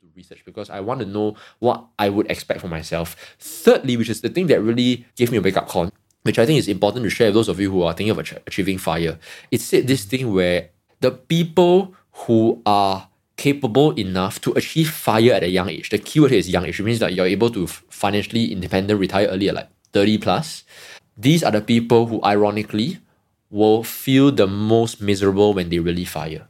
[0.00, 3.16] to research because I want to know what I would expect for myself.
[3.38, 5.90] Thirdly, which is the thing that really gave me a wake up call,
[6.22, 8.18] which I think is important to share with those of you who are thinking of
[8.46, 9.18] achieving fire.
[9.50, 10.70] It said this thing where
[11.00, 11.94] the people
[12.26, 15.90] who are capable enough to achieve fire at a young age.
[15.90, 19.28] The keyword here is young age, which means that you're able to financially independent, retire
[19.28, 20.64] early like 30 plus.
[21.16, 22.98] These are the people who, ironically,
[23.50, 26.48] will feel the most miserable when they really fire.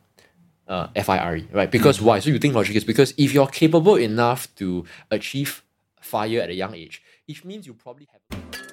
[0.67, 1.71] Uh, F-I-R-E, right?
[1.71, 2.07] Because mm-hmm.
[2.07, 2.19] why?
[2.19, 5.63] So you think logic is because if you're capable enough to achieve
[6.01, 8.66] fire at a young age, it means you probably have.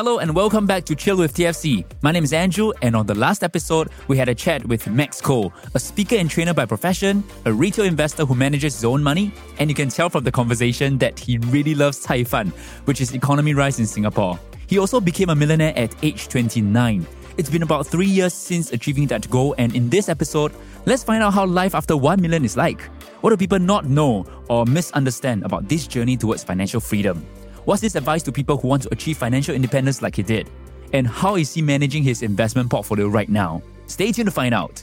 [0.00, 1.84] Hello and welcome back to Chill with TFC.
[2.00, 5.20] My name is Andrew, and on the last episode, we had a chat with Max
[5.20, 9.30] Koh, a speaker and trainer by profession, a retail investor who manages his own money,
[9.58, 12.46] and you can tell from the conversation that he really loves Cai Fan,
[12.86, 14.38] which is economy rice in Singapore.
[14.68, 17.06] He also became a millionaire at age 29.
[17.36, 20.54] It's been about three years since achieving that goal, and in this episode,
[20.86, 22.80] let's find out how life after 1 million is like.
[23.20, 27.22] What do people not know or misunderstand about this journey towards financial freedom?
[27.66, 30.48] What's his advice to people who want to achieve financial independence like he did?
[30.92, 33.62] And how is he managing his investment portfolio right now?
[33.86, 34.82] Stay tuned to find out.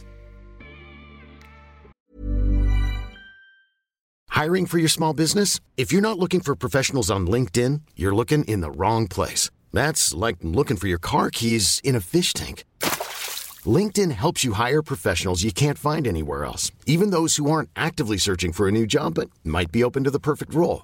[4.30, 5.60] Hiring for your small business?
[5.78, 9.50] If you're not looking for professionals on LinkedIn, you're looking in the wrong place.
[9.74, 12.64] That's like looking for your car keys in a fish tank.
[13.66, 18.18] LinkedIn helps you hire professionals you can't find anywhere else, even those who aren't actively
[18.18, 20.84] searching for a new job but might be open to the perfect role.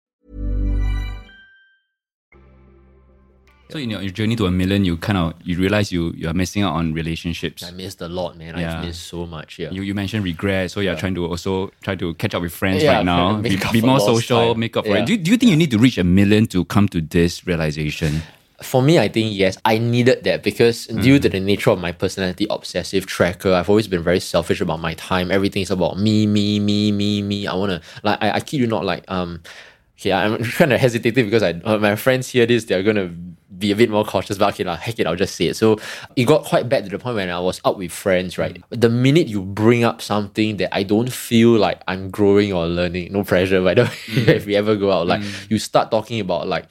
[3.71, 6.27] So in your, your, journey to a million, you kind of, you realize you, you
[6.27, 7.63] are missing out on relationships.
[7.63, 8.57] I missed a lot, man.
[8.57, 8.79] Yeah.
[8.79, 9.71] I missed so much, yeah.
[9.71, 10.99] You, you mentioned regret, so you're yeah.
[10.99, 13.37] trying to also try to catch up with friends yeah, right now.
[13.41, 14.59] Be, be more social, time.
[14.59, 15.05] make up for it.
[15.05, 18.21] Do, do you think you need to reach a million to come to this realization?
[18.61, 21.01] for me, I think yes, I needed that because mm.
[21.01, 24.79] due to the nature of my personality, obsessive tracker, I've always been very selfish about
[24.79, 25.31] my time.
[25.31, 27.47] Everything is about me, me, me, me, me.
[27.47, 29.41] I wanna like I, I kid you not like um
[29.99, 33.11] okay, I'm kind of hesitating because I uh, my friends hear this, they're gonna
[33.61, 34.37] be a bit more cautious.
[34.37, 35.55] But okay, like, heck it, I'll just say it.
[35.55, 35.79] So
[36.15, 38.55] it got quite bad to the point when I was out with friends, right?
[38.55, 38.81] Mm.
[38.81, 43.13] The minute you bring up something that I don't feel like I'm growing or learning,
[43.13, 44.27] no pressure, by the way, mm.
[44.27, 45.49] if we ever go out, like mm.
[45.49, 46.65] you start talking about like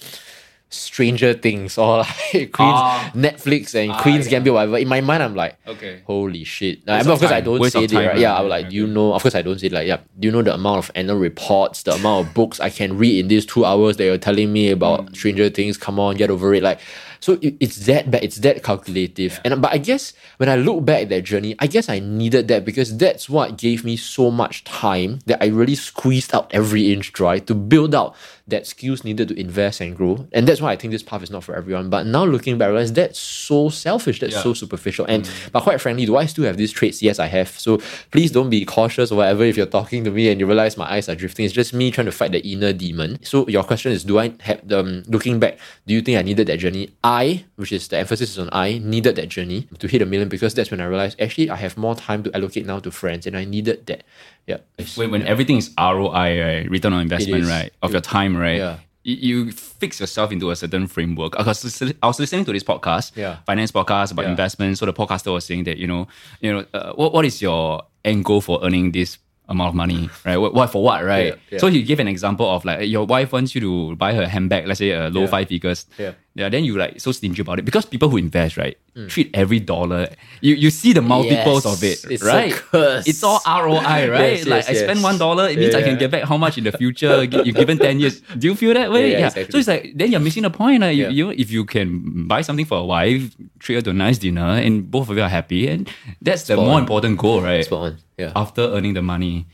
[0.71, 3.11] Stranger Things or like Queen's ah.
[3.15, 4.31] Netflix and ah, Queen's yeah.
[4.31, 4.79] Gambit, whatever.
[4.79, 6.81] In my mind, I'm like, okay, holy shit.
[6.87, 7.93] I mean, of course, I don't Waste say it.
[7.93, 8.19] Right?
[8.19, 9.13] Yeah, I'm like, do you know?
[9.13, 9.73] Of course, I don't say it.
[9.73, 12.71] Like, yeah, do you know the amount of annual reports, the amount of books I
[12.71, 15.17] can read in these two hours that you're telling me about mm.
[15.17, 15.77] Stranger Things?
[15.77, 16.63] Come on, get over it.
[16.63, 16.79] Like,
[17.21, 18.25] so it, it's that bad.
[18.25, 19.41] It's that calculative.
[19.45, 19.53] Yeah.
[19.53, 22.49] And but I guess when I look back at that journey, I guess I needed
[22.49, 26.93] that because that's what gave me so much time that I really squeezed out every
[26.93, 28.15] inch dry to build out
[28.51, 30.27] that skills needed to invest and grow.
[30.33, 31.91] And that's why I think this path is not for everyone.
[31.91, 34.43] But now looking back, I realize that's so selfish, that's yeah.
[34.43, 35.07] so superficial.
[35.09, 35.53] And mm.
[35.53, 37.03] but quite frankly, do I still have these traits?
[37.03, 37.49] Yes, I have.
[37.49, 37.79] So
[38.11, 40.91] please don't be cautious or whatever if you're talking to me and you realize my
[40.91, 41.45] eyes are drifting.
[41.45, 43.23] It's just me trying to fight the inner demon.
[43.23, 46.23] So your question is, do I have the um, looking back, do you think I
[46.23, 46.91] needed that journey?
[47.05, 50.29] I, which is the emphasis is on I, needed that journey to hit a million
[50.29, 53.27] because that's when I realized actually I have more time to allocate now to friends
[53.27, 54.05] and I needed that.
[54.51, 54.85] Yeah.
[54.97, 55.29] When, when yeah.
[55.29, 56.71] everything is ROI, right?
[56.71, 57.73] Return on investment, right?
[57.83, 58.59] Of your time, right?
[58.59, 58.79] Yeah.
[59.03, 59.15] You,
[59.47, 61.35] you fix yourself into a certain framework.
[61.37, 63.39] I was, I was listening to this podcast, yeah.
[63.47, 64.31] finance podcast about yeah.
[64.31, 64.77] investment.
[64.77, 66.07] So the podcaster was saying that you know,
[66.41, 69.19] you know, uh, what what is your end goal for earning this
[69.51, 70.37] amount of money, right?
[70.37, 71.27] What, what for what, right?
[71.27, 71.59] Yeah, yeah.
[71.59, 74.67] So he gave an example of like your wife wants you to buy her handbag,
[74.67, 75.27] let's say a low yeah.
[75.27, 75.87] five figures.
[75.99, 76.13] Yeah.
[76.41, 79.09] Yeah, then you like so stingy about it because people who invest, right, mm.
[79.11, 80.09] treat every dollar.
[80.41, 82.57] You you see the multiples yes, of it, it's right?
[83.05, 84.41] It's all ROI, right?
[84.41, 86.57] yes, like yes, I spend one dollar, it means I can get back how much
[86.57, 87.25] in the future.
[87.25, 88.23] You've given ten years.
[88.39, 89.13] Do you feel that way?
[89.13, 89.27] Yeah.
[89.27, 89.53] Exactly.
[89.53, 90.81] So it's like then you're missing the point.
[90.81, 93.93] Like, you, you if you can buy something for a wife, treat her to a
[93.93, 95.87] nice dinner, and both of you are happy, and
[96.23, 96.89] that's Spot the more on.
[96.89, 97.65] important goal, right?
[97.65, 97.99] Spot on.
[98.17, 98.33] Yeah.
[98.35, 99.45] After earning the money.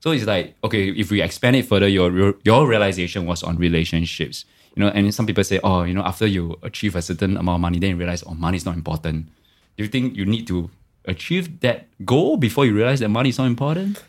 [0.00, 4.44] So it's like, okay, if we expand it further, your your realization was on relationships.
[4.78, 7.56] You know, and some people say, oh, you know, after you achieve a certain amount
[7.56, 9.26] of money, then you realize, oh, money is not important.
[9.76, 10.70] Do you think you need to
[11.04, 14.00] achieve that goal before you realize that money is not important?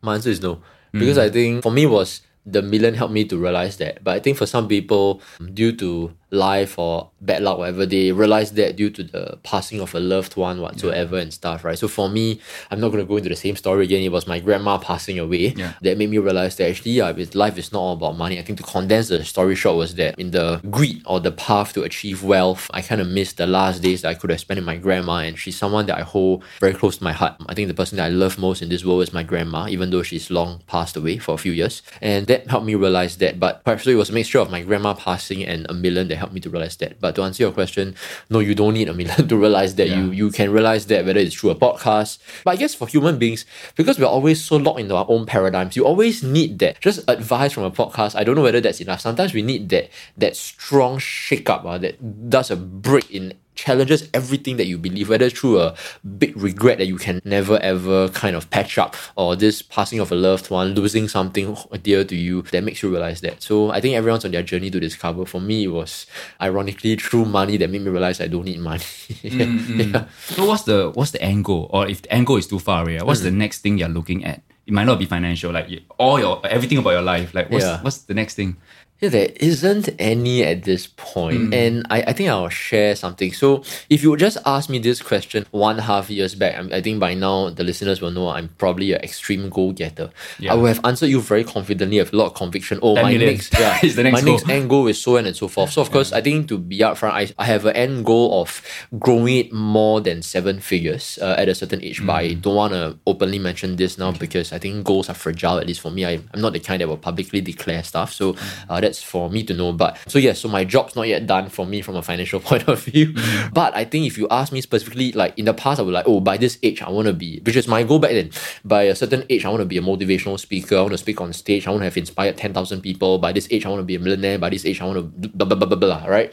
[0.00, 0.62] My answer is no.
[0.92, 1.20] Because mm.
[1.20, 4.02] I think for me was the million helped me to realize that.
[4.02, 5.20] But I think for some people,
[5.52, 9.94] due to life or bad luck, whatever, they realize that due to the passing of
[9.94, 11.78] a loved one whatsoever and stuff, right?
[11.78, 12.40] So for me,
[12.70, 14.02] I'm not going to go into the same story again.
[14.02, 15.72] It was my grandma passing away Yeah.
[15.82, 18.38] that made me realize that actually, yeah, life is not all about money.
[18.38, 21.72] I think to condense the story short was that in the greed or the path
[21.74, 24.58] to achieve wealth, I kind of missed the last days that I could have spent
[24.58, 27.34] with my grandma, and she's someone that I hold very close to my heart.
[27.46, 29.90] I think the person that I love most in this world is my grandma, even
[29.90, 33.38] though she's long passed away for a few years, and that helped me realize that.
[33.40, 36.34] But perhaps it was a mixture of my grandma passing and a million that helped
[36.34, 37.00] me to realize that.
[37.00, 37.94] But to answer your question,
[38.30, 39.88] no, you don't need a million to realize that.
[39.88, 42.18] You you can realize that whether it's through a podcast.
[42.44, 43.44] But I guess for human beings,
[43.76, 46.80] because we're always so locked into our own paradigms, you always need that.
[46.80, 48.16] Just advice from a podcast.
[48.16, 49.00] I don't know whether that's enough.
[49.00, 54.08] Sometimes we need that that strong shake up uh, that does a break in challenges
[54.14, 55.74] everything that you believe, whether through a
[56.18, 60.12] big regret that you can never ever kind of patch up, or this passing of
[60.12, 63.42] a loved one, losing something dear to you that makes you realize that.
[63.42, 65.24] So I think everyone's on their journey to discover.
[65.26, 66.06] For me, it was
[66.40, 68.84] ironically through money that made me realize I don't need money.
[69.22, 70.04] yeah.
[70.28, 71.68] So what's the what's the angle.
[71.72, 73.36] Or if the angle is too far away, what's the Mm.
[73.36, 74.42] next thing you're looking at?
[74.66, 77.34] It might not be financial, like all your everything about your life.
[77.34, 77.80] Like what's Yeah.
[77.82, 78.56] what's the next thing?
[79.00, 81.52] Yeah, there isn't any at this point.
[81.52, 83.30] And I, I think I'll share something.
[83.32, 86.98] So if you just ask me this question one half years back, I, I think
[86.98, 90.10] by now the listeners will know I'm probably an extreme goal getter.
[90.38, 90.52] Yeah.
[90.52, 92.78] I would have answered you very confidently with a lot of conviction.
[92.80, 94.34] Oh, 10 my next, yeah, is the next my goal.
[94.38, 95.72] next end goal is so on and so forth.
[95.72, 98.62] So of course, I think to be upfront, I, I have an end goal of
[98.98, 102.04] growing it more than seven figures uh, at a certain age.
[102.04, 105.58] But I don't want to openly mention this now because I think goals are fragile.
[105.58, 108.14] At least for me, I, I'm not the kind that will publicly declare stuff.
[108.14, 108.36] So
[108.70, 109.72] uh, that's for me to know.
[109.72, 112.68] But so yes, so my job's not yet done for me from a financial point
[112.68, 113.12] of view.
[113.12, 113.52] Mm.
[113.52, 116.06] But I think if you ask me specifically, like in the past, I would like,
[116.06, 118.30] oh, by this age, I want to be, which is my goal back then.
[118.64, 120.76] By a certain age, I want to be a motivational speaker.
[120.76, 121.66] I want to speak on stage.
[121.66, 123.18] I want to have inspired 10,000 people.
[123.18, 124.38] By this age, I want to be a millionaire.
[124.38, 126.30] By this age, I want to blah, blah, blah, blah, blah, right?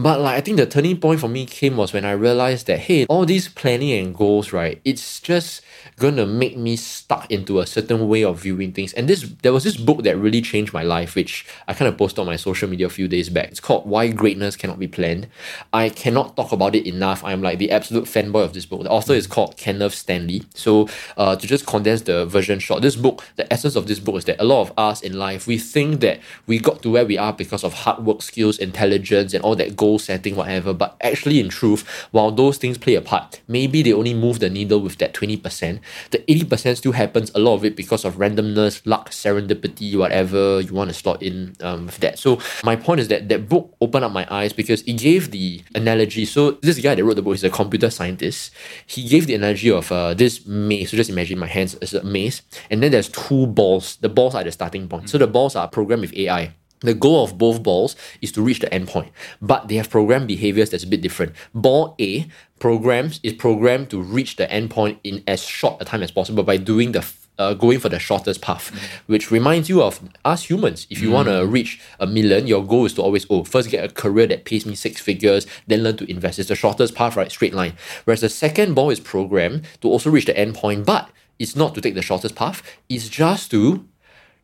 [0.00, 2.78] But like, I think the turning point for me came was when I realized that,
[2.78, 4.80] hey, all these planning and goals, right?
[4.84, 5.60] It's just
[5.98, 8.92] gonna make me stuck into a certain way of viewing things.
[8.92, 11.98] And this, there was this book that really changed my life, which I kind of
[11.98, 13.48] posted on my social media a few days back.
[13.48, 15.26] It's called Why Greatness Cannot Be Planned.
[15.72, 17.24] I cannot talk about it enough.
[17.24, 18.84] I'm like the absolute fanboy of this book.
[18.84, 20.44] The author is called Kenneth Stanley.
[20.54, 24.14] So, uh, to just condense the version short, this book, the essence of this book
[24.14, 27.04] is that a lot of us in life, we think that we got to where
[27.04, 30.74] we are because of hard work, skills, intelligence, and all that goal setting, whatever.
[30.74, 34.50] But actually, in truth, while those things play a part, maybe they only move the
[34.50, 35.80] needle with that 20%.
[36.10, 40.74] The 80% still happens, a lot of it because of randomness, luck, serendipity, whatever you
[40.74, 42.18] want to slot in um, with that.
[42.18, 45.62] So, my point is that that book opened up my eyes because it gave the
[45.74, 46.24] analogy.
[46.26, 48.52] So, this guy that wrote the book is a computer scientist.
[48.86, 50.90] He gave the analogy of uh, this maze.
[50.90, 53.96] So, just imagine my hands as a maze, and then there's two balls.
[53.96, 55.08] The balls are the starting point.
[55.08, 56.52] So, the balls are programmed with AI.
[56.80, 59.10] The goal of both balls is to reach the endpoint,
[59.42, 61.32] but they have programmed behaviors that's a bit different.
[61.54, 62.28] Ball A
[62.58, 66.56] programs is programmed to reach the endpoint in as short a time as possible by
[66.56, 67.04] doing the
[67.38, 68.70] uh, going for the shortest path,
[69.06, 70.86] which reminds you of us humans.
[70.90, 73.84] If you want to reach a million, your goal is to always oh first get
[73.84, 76.38] a career that pays me six figures, then learn to invest.
[76.38, 77.30] It's the shortest path, right?
[77.30, 77.74] Straight line.
[78.04, 81.80] Whereas the second ball is programmed to also reach the endpoint, but it's not to
[81.80, 82.62] take the shortest path.
[82.88, 83.86] It's just to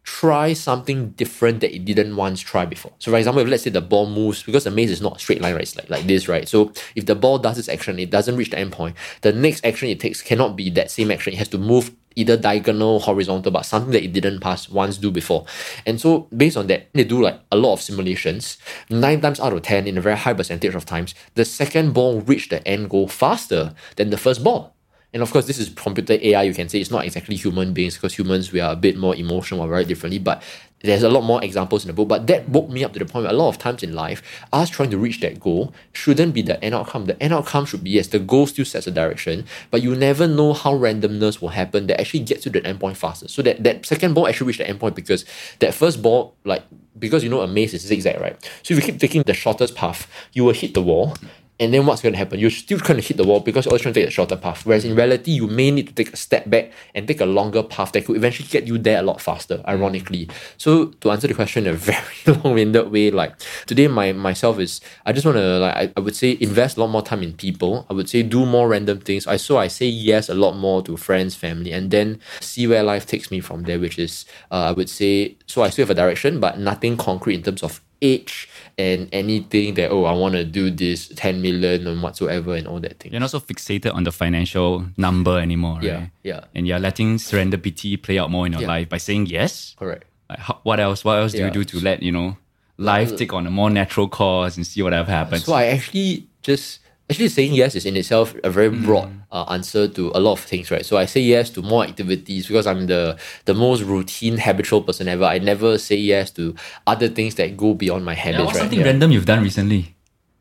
[0.04, 2.92] try something different that it didn't once try before.
[2.98, 5.18] So for example, if let's say the ball moves, because the maze is not a
[5.18, 5.62] straight line, right?
[5.62, 6.46] It's like, like this, right?
[6.46, 9.64] So if the ball does its action, it doesn't reach the end point, the next
[9.64, 11.32] action it takes cannot be that same action.
[11.32, 15.10] It has to move either diagonal, horizontal, but something that it didn't pass once do
[15.10, 15.46] before.
[15.86, 18.58] And so based on that, they do like a lot of simulations.
[18.90, 22.20] Nine times out of ten, in a very high percentage of times, the second ball
[22.20, 24.73] reached the end goal faster than the first ball.
[25.14, 27.94] And of course, this is computer AI, you can say it's not exactly human beings
[27.94, 30.42] because humans, we are a bit more emotional or very differently, but
[30.80, 32.08] there's a lot more examples in the book.
[32.08, 34.22] But that woke me up to the point where a lot of times in life,
[34.52, 37.04] us trying to reach that goal shouldn't be the end outcome.
[37.06, 40.26] The end outcome should be yes, the goal still sets a direction, but you never
[40.26, 43.28] know how randomness will happen that actually gets to the end point faster.
[43.28, 45.24] So that, that second ball actually reached the end point because
[45.60, 46.64] that first ball, like
[46.98, 48.36] because you know a maze is zigzag, right?
[48.64, 51.14] So if you keep taking the shortest path, you will hit the wall.
[51.60, 52.40] And then what's going to happen?
[52.40, 54.36] You're still trying to hit the wall because you're always trying to take a shorter
[54.36, 54.66] path.
[54.66, 57.62] Whereas in reality, you may need to take a step back and take a longer
[57.62, 60.28] path that could eventually get you there a lot faster, ironically.
[60.56, 64.80] So to answer the question in a very long-winded way, like today my myself is
[65.06, 67.32] I just want to like I, I would say invest a lot more time in
[67.34, 67.86] people.
[67.88, 69.26] I would say do more random things.
[69.28, 72.82] I so I say yes a lot more to friends, family, and then see where
[72.82, 75.90] life takes me from there, which is uh, I would say so I still have
[75.90, 80.34] a direction, but nothing concrete in terms of age and anything that oh I want
[80.34, 83.12] to do this 10 million and whatsoever and all that thing.
[83.12, 85.84] You're not so fixated on the financial number anymore, right?
[85.84, 86.40] Yeah, yeah.
[86.54, 88.68] And you're letting serendipity play out more in your Yeah.
[88.68, 89.74] life by saying yes.
[89.78, 90.04] Correct.
[90.28, 91.04] Like, how, what else?
[91.04, 91.46] What else do Yeah.
[91.46, 92.36] you do to let you know
[92.78, 95.44] life uh, take on a more natural course and see whatever happens?
[95.44, 99.86] So I actually just actually saying yes is in itself a very broad uh, answer
[99.88, 100.84] to a lot of things, right?
[100.86, 105.08] So I say yes to more activities because I'm the the most routine habitual person
[105.08, 105.24] ever.
[105.24, 106.54] I never say yes to
[106.86, 108.60] other things that go beyond my Yeah, habits, what's right?
[108.62, 108.86] something Yeah.
[108.86, 109.94] random you've done recently?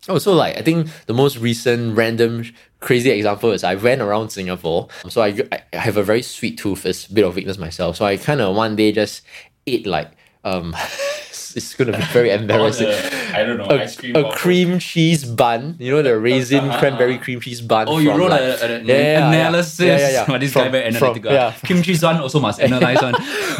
[0.09, 2.43] Oh, so like I think the most recent random
[2.81, 4.89] crazy example is I went around Singapore.
[5.09, 7.95] So I, I have a very sweet tooth, it's a bit of weakness myself.
[7.97, 9.21] So I kind of one day just
[9.65, 10.11] ate like
[10.43, 10.75] um,
[11.55, 12.87] it's gonna be very embarrassing.
[13.33, 17.61] I don't know, A, a cream cheese bun, you know the raisin cranberry cream cheese
[17.61, 17.87] bun.
[17.89, 19.79] Oh, you wrote like- a, Yeah, analysis.
[19.79, 20.25] Yeah, yeah, yeah.
[20.27, 21.31] But this From- guy very from- analytical.
[21.33, 21.51] yeah.
[21.63, 23.15] Kim Chi Sun also must analyze one.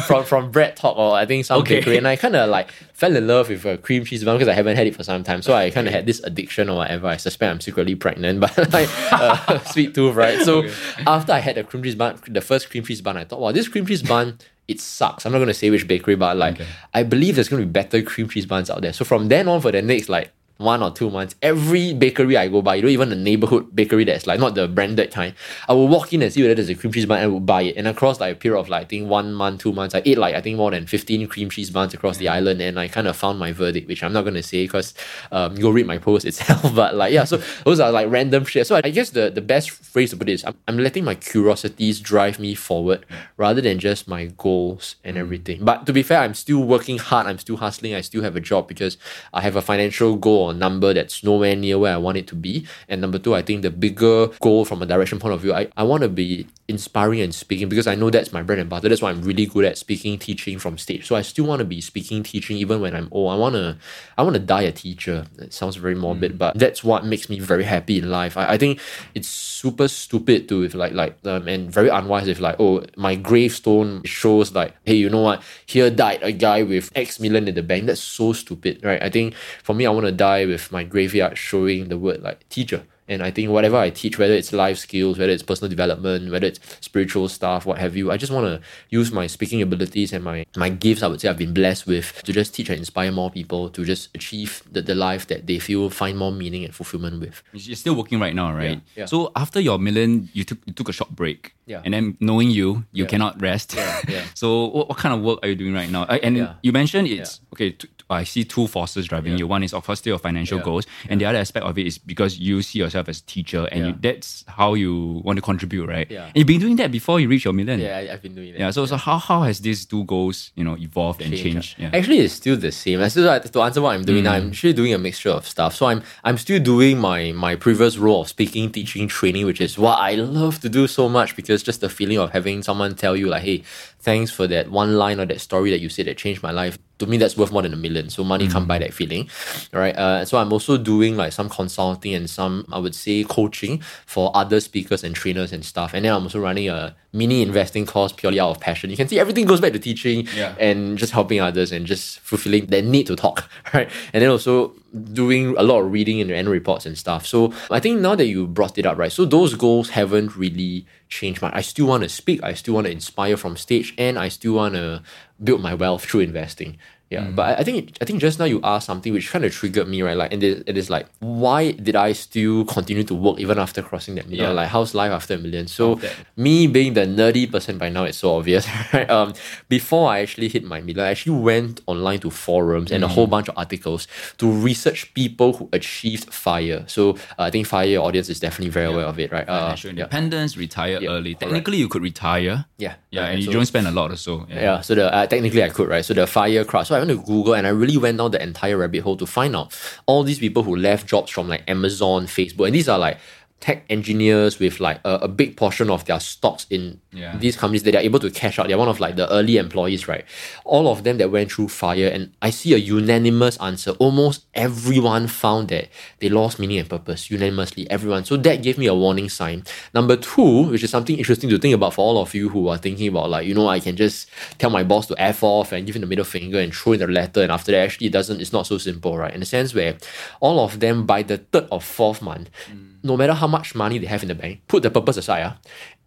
[0.06, 1.76] from from BreadTalk or I think some Okay.
[1.80, 4.48] bakery, and I kind of like fell in love with a cream cheese bun because
[4.48, 5.42] I haven't had it for some time.
[5.42, 7.08] So I kind of had this addiction or whatever.
[7.08, 10.40] I suspect I'm secretly pregnant, but like uh, sweet tooth, right?
[10.42, 10.68] So
[11.06, 13.52] after I had the cream cheese bun, the first cream cheese bun, I thought, wow,
[13.52, 14.38] this cream cheese bun.
[14.66, 15.26] It sucks.
[15.26, 16.60] I'm not gonna say which bakery, but like
[16.94, 18.92] I believe there's gonna be better cream cheese buns out there.
[18.92, 22.48] So from then on, for the next like one or two months, every bakery I
[22.48, 25.34] go by, you know, even the neighborhood bakery that's like not the branded kind,
[25.68, 27.40] I will walk in and see whether there's a cream cheese bun and I will
[27.40, 27.76] buy it.
[27.76, 30.16] And across like a period of like I think one month, two months, I ate
[30.18, 33.08] like I think more than 15 cream cheese buns across the island and I kind
[33.08, 34.94] of found my verdict, which I'm not gonna say because
[35.32, 36.74] um go read my post itself.
[36.74, 38.66] But like yeah, so those are like random shit.
[38.66, 41.16] So I guess the, the best phrase to put it is I'm, I'm letting my
[41.16, 43.04] curiosities drive me forward
[43.36, 45.64] rather than just my goals and everything.
[45.64, 48.40] But to be fair, I'm still working hard, I'm still hustling, I still have a
[48.40, 48.96] job because
[49.32, 52.34] I have a financial goal or number that's nowhere near where I want it to
[52.34, 52.66] be.
[52.88, 55.68] And number two, I think the bigger goal from a direction point of view, I,
[55.76, 58.88] I want to be inspiring and speaking because I know that's my bread and butter.
[58.88, 61.06] That's why I'm really good at speaking, teaching from stage.
[61.06, 63.32] So I still want to be speaking, teaching even when I'm old.
[63.32, 63.78] I wanna
[64.16, 65.26] I wanna die a teacher.
[65.38, 68.36] It sounds very morbid, but that's what makes me very happy in life.
[68.36, 68.80] I, I think
[69.14, 73.14] it's super stupid to if like like um, and very unwise if like oh my
[73.14, 77.54] gravestone shows like hey you know what here died a guy with X million in
[77.54, 77.86] the bank.
[77.86, 79.02] That's so stupid, right?
[79.02, 82.84] I think for me I want to with my graveyard showing the word like teacher.
[83.06, 86.46] And I think whatever I teach, whether it's life skills, whether it's personal development, whether
[86.46, 90.24] it's spiritual stuff, what have you, I just want to use my speaking abilities and
[90.24, 93.12] my, my gifts I would say I've been blessed with to just teach and inspire
[93.12, 96.74] more people to just achieve the, the life that they feel find more meaning and
[96.74, 97.42] fulfillment with.
[97.52, 98.80] You're still working right now, right?
[98.96, 99.04] Yeah, yeah.
[99.04, 101.54] So after your million, you took you took a short break.
[101.66, 101.80] Yeah.
[101.84, 103.08] And then knowing you, you Yeah.
[103.10, 103.74] cannot rest.
[103.74, 104.24] Yeah, yeah.
[104.34, 106.02] so what, what kind of work are you doing right now?
[106.02, 106.54] Uh, And Yeah.
[106.62, 107.70] you mentioned it's okay.
[107.72, 109.46] T- I see two forces driving you.
[109.46, 111.96] One is of course still your financial goals, and the other aspect of it is
[111.96, 115.86] because you see yourself as a teacher, and you, that's how you want to contribute,
[115.88, 116.06] right?
[116.10, 116.26] Yeah.
[116.26, 117.80] And you've been doing that before you reach your million.
[117.80, 118.60] Yeah, I, I've been doing that.
[118.60, 118.70] Yeah.
[118.76, 121.76] So so how how has these two goals you know evolved and changed?
[121.78, 121.90] Yeah.
[121.96, 123.00] Actually, it's still the same.
[123.00, 124.34] I still to answer what I'm doing now.
[124.34, 125.74] I'm actually doing a mixture of stuff.
[125.74, 129.78] So I'm I'm still doing my my previous role of speaking, teaching, training, which is
[129.78, 133.16] what I love to do so much because just the feeling of having someone tell
[133.16, 133.62] you like, hey,
[134.00, 136.78] thanks for that one line or that story that you said that changed my life.
[136.98, 138.08] To me, that's worth more than a million.
[138.08, 139.28] So money can't buy that feeling,
[139.72, 143.80] right Uh, so I'm also doing like some consulting and some I would say coaching
[144.06, 145.92] for other speakers and trainers and stuff.
[145.94, 148.90] And then I'm also running a mini investing course purely out of passion.
[148.90, 150.54] You can see everything goes back to teaching Yeah.
[150.58, 153.88] and just helping others and just fulfilling that need to talk, right?
[154.12, 154.74] And then also
[155.12, 157.26] doing a lot of reading in the annual reports and stuff.
[157.26, 159.10] So I think now that you brought it up, right?
[159.12, 161.52] So those goals haven't really changed much.
[161.54, 164.54] I still want to speak, I still want to inspire from stage, and I still
[164.54, 165.02] want to
[165.42, 166.78] build my wealth through investing.
[167.14, 169.52] Yeah, but I- I think I think just now you asked something which kind of
[169.52, 170.16] triggered me, right?
[170.16, 173.80] Like, and it, it is like, why did I still continue to work even after
[173.82, 174.48] crossing that million?
[174.50, 174.60] Yeah.
[174.60, 175.66] Like, how's life after a million?
[175.66, 176.12] So, that.
[176.36, 179.08] me being the nerdy person by now, it's so obvious, right?
[179.08, 179.32] Um,
[179.68, 183.10] before I actually hit my million, I actually went online to forums and a Mm.
[183.16, 186.84] whole bunch of articles to research people who achieved FIRE.
[186.86, 187.02] So,
[187.38, 189.48] uh, I think FIRE audience is definitely very aware of it, right?
[189.48, 189.96] Uh, Financial yeah.
[190.04, 191.34] independence, retire Yeah, early.
[191.34, 191.40] correct.
[191.40, 192.64] Technically, you could retire.
[192.78, 194.46] Yeah, Yeah, right, and you so- don't spend a lot or so.
[194.50, 196.04] Yeah, so the uh, technically I could, right?
[196.04, 196.86] So the fire crowd.
[196.86, 199.26] So I went to Google and I really went down the entire rabbit hole to
[199.26, 202.98] find out all these people who left jobs from like Amazon, Facebook, and these are
[202.98, 203.18] like
[203.64, 207.34] tech engineers with like a, a big portion of their stocks in Yeah.
[207.38, 208.68] these companies that they are able to cash out.
[208.68, 210.24] They're one of like the early employees, right?
[210.66, 213.92] All of them that went through fire, and I see a unanimous answer.
[213.92, 215.88] Almost everyone found that
[216.20, 217.88] they lost meaning and purpose unanimously.
[217.90, 218.22] Everyone.
[218.26, 219.64] So that gave me a warning sign.
[219.94, 222.76] Number two, which is something interesting to think about for all of you who are
[222.76, 224.28] thinking about like you know I can just
[224.58, 227.00] tell my boss to f off and give him the middle finger and throw in
[227.00, 228.42] the letter, and after that actually it doesn't.
[228.42, 229.32] It's not so simple, right?
[229.32, 229.96] In the sense where
[230.40, 232.90] all of them by the third or fourth month, mm.
[233.04, 235.56] No matter how much money they have in the bank, put the purpose aside, ah,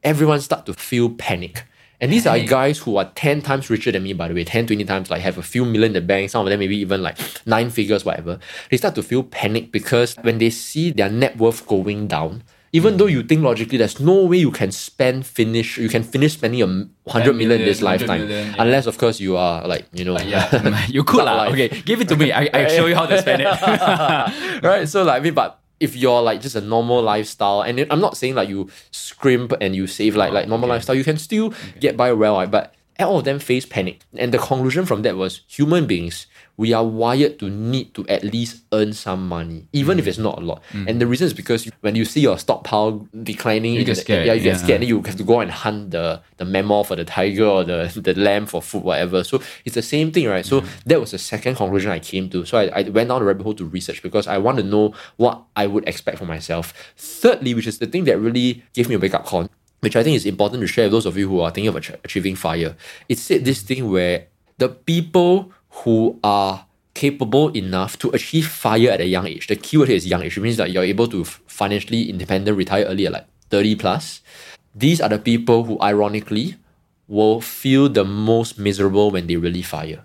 [0.04, 1.64] everyone start to feel panic.
[2.00, 4.68] And these are guys who are 10 times richer than me, by the way, 10,
[4.68, 7.02] 20 times, like have a few million in the bank, some of them maybe even
[7.02, 8.40] like nine figures, whatever.
[8.70, 12.98] They start to feel panic because when they see their net worth going down, Even
[12.98, 16.62] though you think logically, there's no way you can spend finish you can finish spending
[16.62, 18.56] a hundred million this lifetime, million, yeah.
[18.60, 20.52] unless of course you are like you know yeah,
[20.88, 21.48] you could lah.
[21.48, 22.36] Okay, give it to me.
[22.36, 23.48] I I show you how to spend it.
[24.64, 24.84] right?
[24.84, 28.18] So like I mean, but if you're like just a normal lifestyle, and I'm not
[28.18, 31.54] saying like you scrimp and you save like like oh, normal lifestyle, you can still
[31.80, 32.50] get by well, right?
[32.50, 36.28] But all of them face panic, and the conclusion from that was human beings.
[36.58, 40.08] We are wired to need to at least earn some money, even if mm.
[40.08, 40.64] it's not a lot.
[40.74, 40.90] Mm.
[40.90, 44.34] And the reason is because when you see your stockpile declining, You get the- Yeah,
[44.34, 44.58] you get yeah.
[44.58, 47.64] scared, and you have to go and hunt the the mammoth or the tiger or
[47.64, 49.24] the the lamb for food, whatever.
[49.24, 50.46] So it's the same thing, right?
[50.46, 50.68] So mm.
[50.86, 52.44] that was the second conclusion I came to.
[52.46, 54.94] So I, I went down the rabbit hole to research because I want to know
[55.18, 56.74] what I would expect for myself.
[56.98, 59.48] Thirdly, which is the thing that really gave me a wake up call,
[59.82, 61.76] which I think is important to share with those of you who are thinking of
[61.76, 62.76] ach- achieving fire.
[63.08, 64.26] It said this thing where
[64.58, 65.54] the people
[65.84, 69.48] who are capable enough to achieve fire at a young age.
[69.48, 70.38] The keyword here is young age.
[70.38, 74.22] It means that you're able to financially independent, retire early at like 30 plus.
[74.74, 76.56] These are the people who ironically
[77.08, 80.04] will feel the most miserable when they really fire.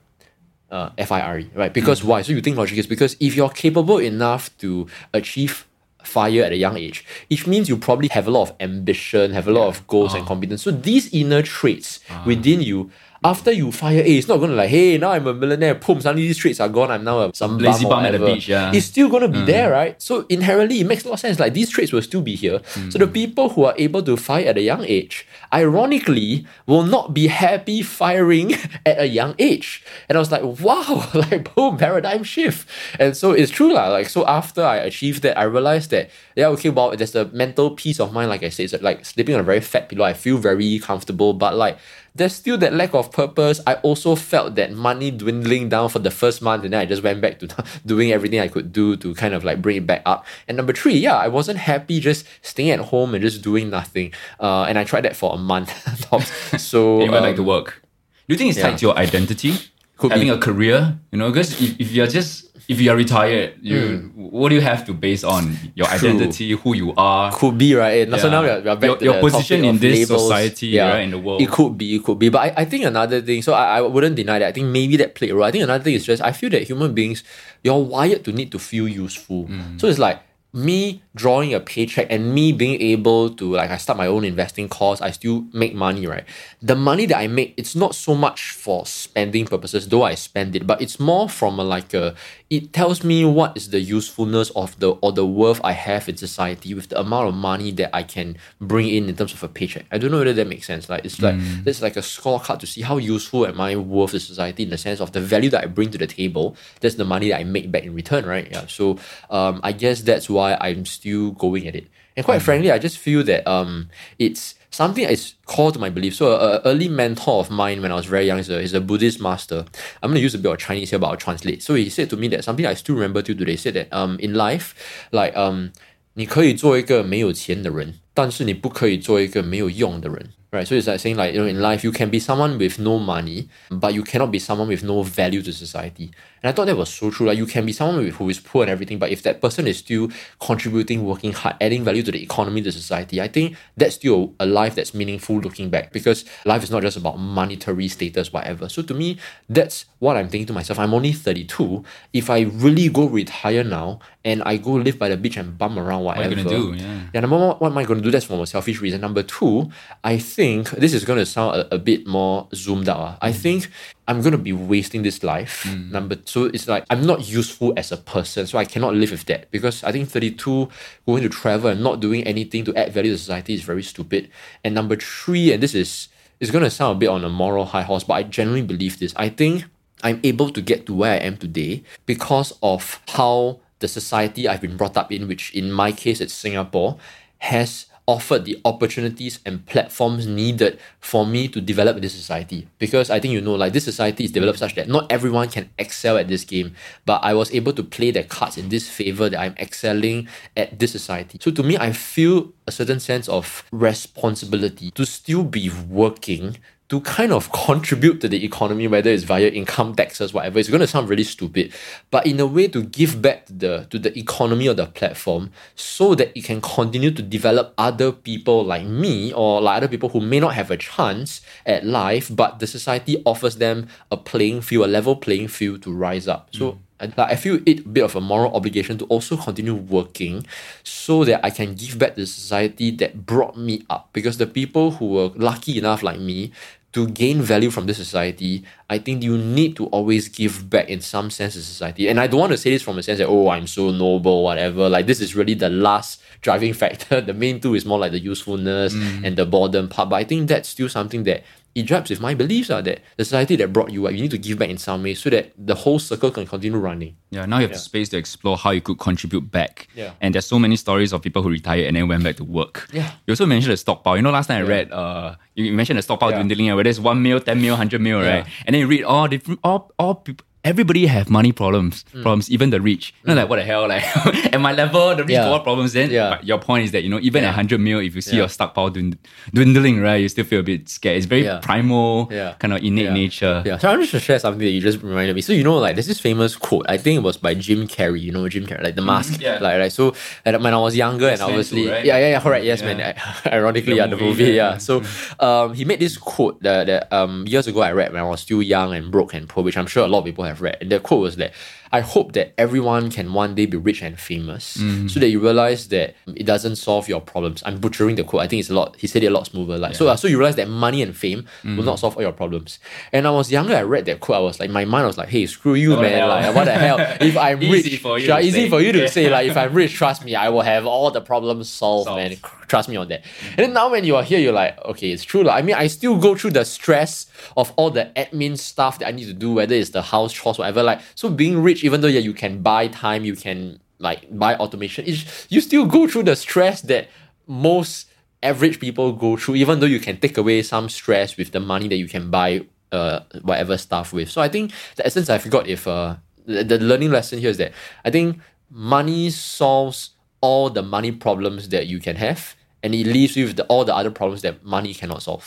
[0.71, 1.73] Uh, F-I-R-E, right?
[1.73, 2.05] Because mm.
[2.05, 2.23] why?
[2.23, 5.67] So you think logic is because if you're capable enough to achieve
[6.03, 9.49] fire at a young age, it means you probably have a lot of ambition, have
[9.49, 10.27] a lot of goals and ah.
[10.27, 10.63] competence.
[10.63, 12.23] So these inner traits ah.
[12.27, 12.91] within you,
[13.25, 16.27] after you fire, eh, it's not gonna like, hey, now I'm a millionaire, boom, suddenly
[16.27, 18.73] these traits are gone, I'm now a some lazy bum, at the beach, yeah.
[18.75, 20.01] It's still gonna be there, right?
[20.01, 21.39] So inherently, it makes a lot of sense.
[21.39, 22.61] Like these traits will still be here.
[22.91, 27.15] So the people who are able to fire at a young age, ironically, will not
[27.15, 28.55] be happy firing
[28.87, 29.85] at a young age.
[30.09, 32.69] And I was like, wow, like boom, paradigm shift.
[32.99, 33.89] And so it's true, lah.
[33.89, 37.73] Like so, after I achieved that, I realized that yeah, okay, well, there's a mental
[37.73, 38.31] peace of mind.
[38.31, 40.05] Like I said, it's like sleeping on a very fat pillow.
[40.05, 41.79] I feel very comfortable, but like
[42.15, 43.61] there's still that lack of purpose.
[43.67, 47.03] I also felt that money dwindling down for the first month, and then I just
[47.03, 47.49] went back to
[47.87, 50.27] doing everything I could do to kind of like bring it back up.
[50.47, 54.13] And number three, yeah, I wasn't happy just staying at home and just doing nothing.
[54.39, 55.73] Uh, and I tried that for a month
[56.11, 56.31] tops.
[56.63, 57.83] So you went um, back to work.
[58.29, 58.71] Do you think it's yeah.
[58.71, 59.55] tied to your identity?
[59.97, 60.35] Could Having be.
[60.35, 64.55] a career, you know, because if, if you're just if you're retired, you what do
[64.55, 65.87] you have to base on your.
[65.87, 66.09] True.
[66.11, 67.33] identity, who you are?
[67.33, 68.09] could be right.
[68.09, 70.23] And So now we're, we're back Your- to your the position in this labels.
[70.23, 71.43] society, right, in the world.
[71.43, 72.29] It could be, it could be.
[72.29, 73.43] But I, I think another thing.
[73.43, 74.49] So I, I wouldn't deny that.
[74.49, 75.45] I think maybe that played a role.
[75.45, 77.25] I think another thing is just I feel that human beings
[77.63, 79.47] you're wired to need to feel useful.
[79.47, 79.81] Mm.
[79.81, 80.21] So it's like
[80.53, 84.69] me drawing a paycheck and me being able to like I start my own investing
[84.69, 86.25] course, I still make money, right?
[86.61, 90.55] The money that I make, it's not so much for spending purposes, though I spend
[90.57, 92.15] it, but it's more from a like a
[92.51, 96.17] it tells me what is the usefulness of the or the worth I have in
[96.17, 99.49] society with the amount of money that I can bring in in terms of a
[99.49, 99.87] paycheck.
[99.91, 100.89] I don't know whether that makes sense.
[100.91, 104.21] Like it's like it's like a scorecard to see how useful am I worth to
[104.21, 106.57] society in the sense of the value that I bring to the table.
[106.81, 108.47] That's the money that I make back in return, right?
[108.51, 108.67] Yeah.
[108.67, 108.99] So
[109.31, 111.88] um, I guess that's why I'm still going at it.
[112.16, 116.16] And quite frankly, I just feel that um, it's something that's core to my belief.
[116.16, 118.74] So, a, a early mentor of mine when I was very young is a, is
[118.74, 119.66] a Buddhist master.
[120.02, 121.62] I'm going to use a bit of Chinese here, but I'll translate.
[121.62, 123.52] So, he said to me that something I still remember till today.
[123.52, 124.74] He said that um, in life,
[125.12, 125.72] like um,
[126.14, 130.30] 你可以做一个没有钱的人，但是你不可以做一个没有用的人。
[130.55, 132.79] Right, so it's like saying like you know in life you can be someone with
[132.79, 136.13] no money, but you cannot be someone with no value to society.
[136.43, 137.27] And I thought that was so true.
[137.27, 139.79] Like you can be someone who is poor and everything, but if that person is
[139.79, 140.11] still
[140.41, 144.45] contributing, working hard, adding value to the economy, to society, I think that's still a
[144.45, 148.69] life that's meaningful looking back because life is not just about monetary status, whatever.
[148.69, 149.17] So to me,
[149.49, 150.79] that's what I'm thinking to myself.
[150.79, 151.83] I'm only 32.
[152.13, 155.79] If I really go retire now and I go live by the beach and bum
[155.79, 156.29] around, whatever.
[156.29, 156.75] What are you gonna do?
[156.75, 157.01] Yeah.
[157.15, 158.11] Yeah, number one, what am I going to do?
[158.11, 159.01] That's for a selfish reason.
[159.01, 159.71] Number two,
[160.05, 162.99] I think this is going to sound a, a bit more zoomed out.
[162.99, 163.19] ah.
[163.23, 163.71] I think
[164.09, 165.67] I'm going to be wasting this life.
[165.91, 169.25] Number two, it's like I'm not useful as a person, so I cannot live with
[169.27, 170.69] that because I think 32
[171.07, 174.31] going to travel and not doing anything to add value to society is very stupid.
[174.65, 176.09] And number three, and this is
[176.41, 178.99] it's going to sound a bit on a moral high horse, but I genuinely believe
[178.99, 179.13] this.
[179.15, 179.65] I think
[180.03, 184.61] I'm able to get to where I am today because of how the society I've
[184.61, 186.99] been brought up in, which in my case it's Singapore,
[187.39, 192.69] has offered the opportunities and platforms needed for me to develop this society.
[192.79, 195.71] Because I think you know, like this society is developed such that not everyone can
[195.79, 196.75] excel at this game,
[197.07, 200.79] but I was able to play the cards in this favor that I'm excelling at
[200.79, 201.39] this society.
[201.41, 206.57] So to me, I feel a certain sense of responsibility to still be working
[206.93, 210.59] to kind of contribute to the economy, whether it's via income taxes, whatever.
[210.59, 211.73] It's going to sound really stupid,
[212.11, 215.53] but in a way to give back to the to the economy of the platform,
[215.75, 220.11] so that it can continue to develop other people like me or like other people
[220.11, 224.61] who may not have a chance at life, but the society offers them a playing
[224.61, 226.51] field, a level playing field to rise up.
[226.53, 226.73] So.
[226.73, 226.79] Mm.
[227.01, 230.47] I, like, I feel it a bit of a moral obligation to also continue working
[230.85, 234.11] so that I can give back to society that brought me up.
[234.13, 236.53] Because the people who were lucky enough like me
[236.93, 241.01] to gain value from this society, I think you need to always give back in
[241.01, 242.09] some sense to society.
[242.09, 244.45] And I don't want to say this from a sense that, oh, I'm so noble,
[244.45, 244.89] whatever.
[244.91, 247.21] Like, this is really the last driving factor.
[247.23, 249.25] The main two is more like the usefulness mm.
[249.25, 250.11] and the boredom part.
[250.11, 253.25] But I think that's still something that it jives with my beliefs are that the
[253.25, 255.53] society that brought you up, you need to give back in some way so that
[255.57, 257.17] the whole circle can continue running.
[257.31, 259.89] Yeah, now you have the space to explore how you could contribute back.
[259.95, 260.13] Yeah.
[260.21, 262.89] And there's so many stories of people who retired and then went back to work.
[262.93, 263.11] Yeah.
[263.27, 264.17] You also mentioned the stockpile.
[264.17, 266.43] You know, last time I read, uh, you mentioned the stockpile Yeah.
[266.43, 268.45] dwindling, whether it's one mil, 10 mil, 100 mil, right?
[268.67, 270.45] And then you read all different, all, all people.
[270.65, 272.23] Everybody have money problems, Mm.
[272.23, 273.13] problems, even the rich.
[273.25, 274.05] You know, like what the hell, like
[274.55, 275.45] at my level, the rich Yeah.
[275.45, 275.93] got what problems.
[275.93, 276.31] Then Yeah.
[276.39, 277.49] but your point is that you know, even Yeah.
[277.49, 278.43] at hundred mil, if you see Yeah.
[278.43, 279.17] your stockpile dwind-
[279.53, 281.17] dwindling, right, you still feel a bit scared.
[281.17, 282.27] It's very primal,
[282.61, 283.63] kind of innate nature.
[283.67, 285.43] Yeah, so I want to share something that you just reminded me.
[285.43, 286.87] So you know, like there's this famous quote.
[286.89, 288.21] I think it was by Jim Carrey.
[288.21, 289.41] You know Jim Carrey, like the mask.
[289.41, 289.59] yeah.
[289.61, 289.91] Like right.
[289.93, 292.05] So when I was younger, and Yes Man too, obviously, right?
[292.05, 292.65] yeah, yeah, yeah, correct.
[292.65, 293.03] Yes, man.
[293.47, 294.45] Ironically, The yeah, the movie, movie.
[294.45, 294.71] yeah, Yeah.
[294.73, 294.79] yeah.
[294.79, 295.03] So,
[295.41, 298.41] um, he made this quote that, that um years ago I read when I was
[298.41, 300.79] still young and broke and poor, which I'm sure a lot of people have read.
[300.87, 301.53] The quote was that
[301.93, 305.11] I hope that everyone can one day be rich and famous, Mm.
[305.11, 307.63] so that you realize that it doesn't solve your problems.
[307.67, 308.43] I'm butchering the quote.
[308.43, 308.97] I think it's a lot.
[308.99, 309.77] He said it a lot smoother.
[309.79, 311.77] Like so, so you realize that money and fame Mm.
[311.77, 312.79] will not solve all your problems.
[313.13, 313.77] And I was younger.
[313.77, 314.37] I read that quote.
[314.39, 316.13] I was like, my mind was like, hey, screw you, the man.
[316.13, 316.29] hell?
[316.29, 316.99] Like, what the hell?
[317.21, 318.69] If I'm Easy rich, for you yeah, easy say.
[318.71, 319.07] for you to Yeah.
[319.07, 319.29] say.
[319.31, 322.19] Like, if I'm rich, trust me, I will have all the problems solved, Solved.
[322.23, 322.37] man.
[322.69, 323.23] Trust me on that.
[323.51, 325.43] And then now when you are here, you're like, okay, it's true.
[325.43, 329.09] Like, I mean, I still go through the stress of all the admin stuff that
[329.09, 330.83] I need to do, whether it's the house chores, whatever.
[330.83, 334.57] Like, so being rich, even though yeah, you can buy time, you can like buy
[334.57, 337.09] automation, it's, you still go through the stress that
[337.47, 338.09] most
[338.43, 341.89] average people go through, even though you can take away some stress with the money
[341.89, 344.31] that you can buy uh whatever stuff with.
[344.31, 347.57] So I think the essence I forgot if uh the, the learning lesson here is
[347.59, 347.73] that
[348.05, 353.37] I think money solves all the money problems that you can have and it leaves
[353.37, 355.47] you with the, all the other problems that money cannot solve.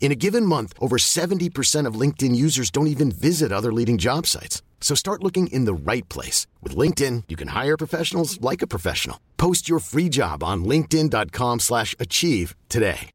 [0.00, 4.26] In a given month, over 70% of LinkedIn users don't even visit other leading job
[4.26, 4.62] sites.
[4.80, 6.48] So start looking in the right place.
[6.62, 9.20] With LinkedIn, you can hire professionals like a professional.
[9.36, 13.10] Post your free job on linkedin.com slash achieve today.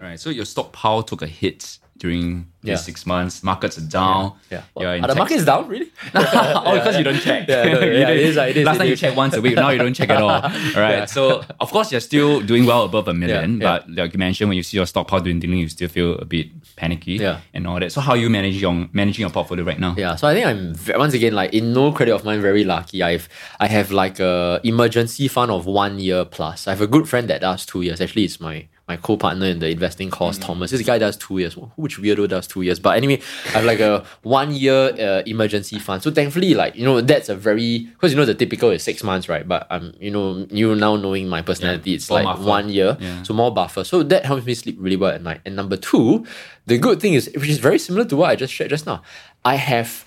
[0.00, 0.18] Right.
[0.18, 2.74] So your stockpile took a hit during Yeah.
[2.74, 3.42] these six months.
[3.42, 4.32] Markets are down.
[4.50, 4.62] Yeah.
[4.78, 5.90] You're in Are the markets down, really?
[6.14, 7.48] oh, because you don't check.
[7.48, 9.00] Yeah, no, You yeah, it is, uh, it is, Last it time you is.
[9.00, 9.54] check once a week.
[9.56, 10.30] Now you don't check at all.
[10.30, 10.98] All right.
[10.98, 11.04] Yeah.
[11.06, 13.78] So of course you're still doing well above a million, Yeah, yeah.
[13.78, 16.48] but like you mentioned, when you see your stockpile dwindling, you still feel a bit
[16.76, 17.14] panicky.
[17.14, 17.40] Yeah.
[17.54, 17.92] And all that.
[17.92, 19.94] So how are you managing your managing your portfolio right now?
[19.96, 23.02] Yeah, so I think I'm once again like in no credit of mine very lucky.
[23.02, 23.28] I've
[23.60, 26.66] I have like a emergency fund of one year plus.
[26.66, 28.00] I have a good friend that does two years.
[28.00, 30.70] Actually, it's my my co-partner in the investing course, Thomas.
[30.70, 31.54] This guy does two years.
[31.76, 32.78] Which weirdo does two years?
[32.78, 36.02] But anyway, I have like a one year uh, emergency fund.
[36.02, 39.02] So thankfully, like you know, that's a very because you know the typical is six
[39.02, 39.46] months, right?
[39.46, 42.48] But I'm you know you now knowing my personality, it's more like buffer.
[42.48, 43.22] one year, Yeah.
[43.22, 43.84] so more buffer.
[43.84, 45.40] So that helps me sleep really well at night.
[45.46, 46.26] And number two,
[46.66, 49.02] the good thing is which is very similar to what I just shared just now.
[49.44, 50.04] I have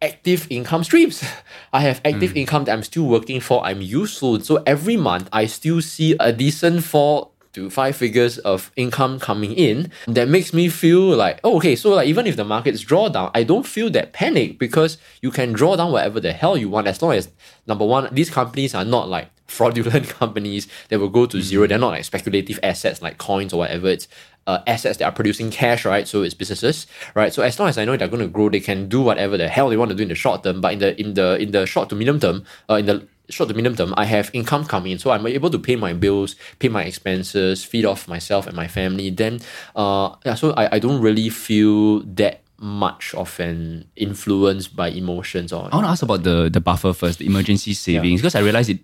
[0.00, 1.22] active income streams.
[1.72, 3.64] I have active income that I'm still working for.
[3.64, 4.40] I'm useful.
[4.40, 9.52] So every month I still see a decent four to five figures of income coming
[9.52, 13.08] in that makes me feel like, oh, okay, so like even if the markets draw
[13.08, 16.68] down, I don't feel that panic because you can draw down whatever the hell you
[16.68, 17.28] want as long as
[17.66, 21.66] number one, these companies are not like fraudulent companies that will go to zero.
[21.66, 23.88] They're not like speculative assets like coins or whatever.
[23.88, 24.08] It's
[24.46, 26.08] uh, assets that are producing cash, right?
[26.08, 27.32] So it's businesses, right?
[27.32, 29.48] So as long as I know they're going to grow, they can do whatever the
[29.48, 30.60] hell they want to do in the short term.
[30.60, 33.48] But in the in the in the short to medium term, uh, in the short
[33.48, 36.34] to medium term, I have income coming in, so I'm able to pay my bills,
[36.58, 39.10] pay my expenses, feed off myself and my family.
[39.10, 39.40] Then,
[39.76, 45.52] uh, yeah, so I, I don't really feel that much of an influence by emotions
[45.52, 48.40] or I want to ask about the the buffer first, the emergency savings, because I
[48.40, 48.78] realize it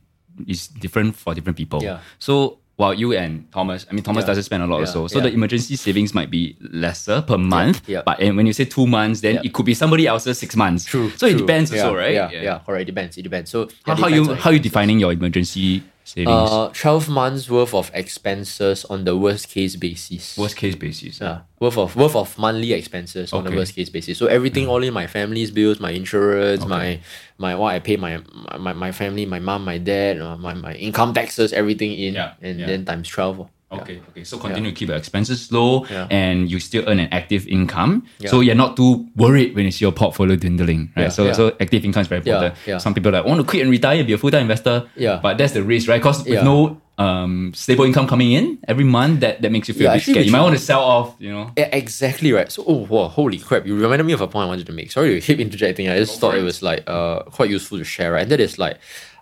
[0.47, 1.83] is different for different people.
[1.83, 2.01] Yeah.
[2.19, 4.27] So while you and Thomas, I mean Thomas Yeah.
[4.35, 5.07] doesn't spend a lot Yeah, also.
[5.07, 5.25] So yeah.
[5.27, 7.83] the emergency savings might be lesser per month.
[7.89, 8.03] yeah.
[8.05, 10.85] But and when you say two months, then it could be somebody else's six months.
[10.85, 11.11] True.
[11.17, 12.15] So it depends yeah, also, right?
[12.15, 12.83] Yeah, yeah, correct.
[12.83, 13.17] It depends.
[13.19, 13.51] It depends.
[13.51, 16.51] So How, how depends you how you defining your emergency savings?
[16.51, 20.37] Uh, 12 months worth of expenses on the worst case basis.
[20.37, 21.21] Worst case basis.
[21.21, 21.41] Yeah.
[21.61, 23.39] Worth of worth of monthly expenses okay.
[23.39, 24.19] on the worst case basis.
[24.19, 24.71] So everything mm.
[24.71, 26.69] all in my family's bills, my insurance, okay.
[26.69, 27.01] my
[27.37, 28.23] my what I pay my
[28.59, 32.35] my, my family, my mom, my dad, uh, my, my income taxes, everything in yeah.
[32.41, 32.67] and yeah.
[32.67, 33.49] then times 12.
[33.71, 34.01] Okay, yeah.
[34.11, 34.25] okay.
[34.25, 34.75] So continue yeah.
[34.75, 36.07] to keep your expenses low yeah.
[36.11, 38.07] and you still earn an active income.
[38.27, 41.13] So you're not too worried when it's your portfolio dwindling, right?
[41.13, 42.55] So so active income is very important.
[42.81, 44.89] Some people like want to quit and retire, be a full-time investor.
[44.97, 45.21] Yeah.
[45.23, 45.99] But that's the risk, right?
[45.99, 49.99] Because with no um, stable income coming in every month, that, that makes you feel
[50.01, 50.27] scared.
[50.27, 51.53] You might want to sell off, you know.
[51.57, 52.51] exactly right.
[52.51, 53.67] So oh wow, holy crap.
[53.67, 54.91] You reminded me of a point I wanted to make.
[54.91, 55.89] Sorry to keep interjecting.
[55.89, 58.23] I just thought it was like uh quite useful to share, right?
[58.23, 58.79] And that is like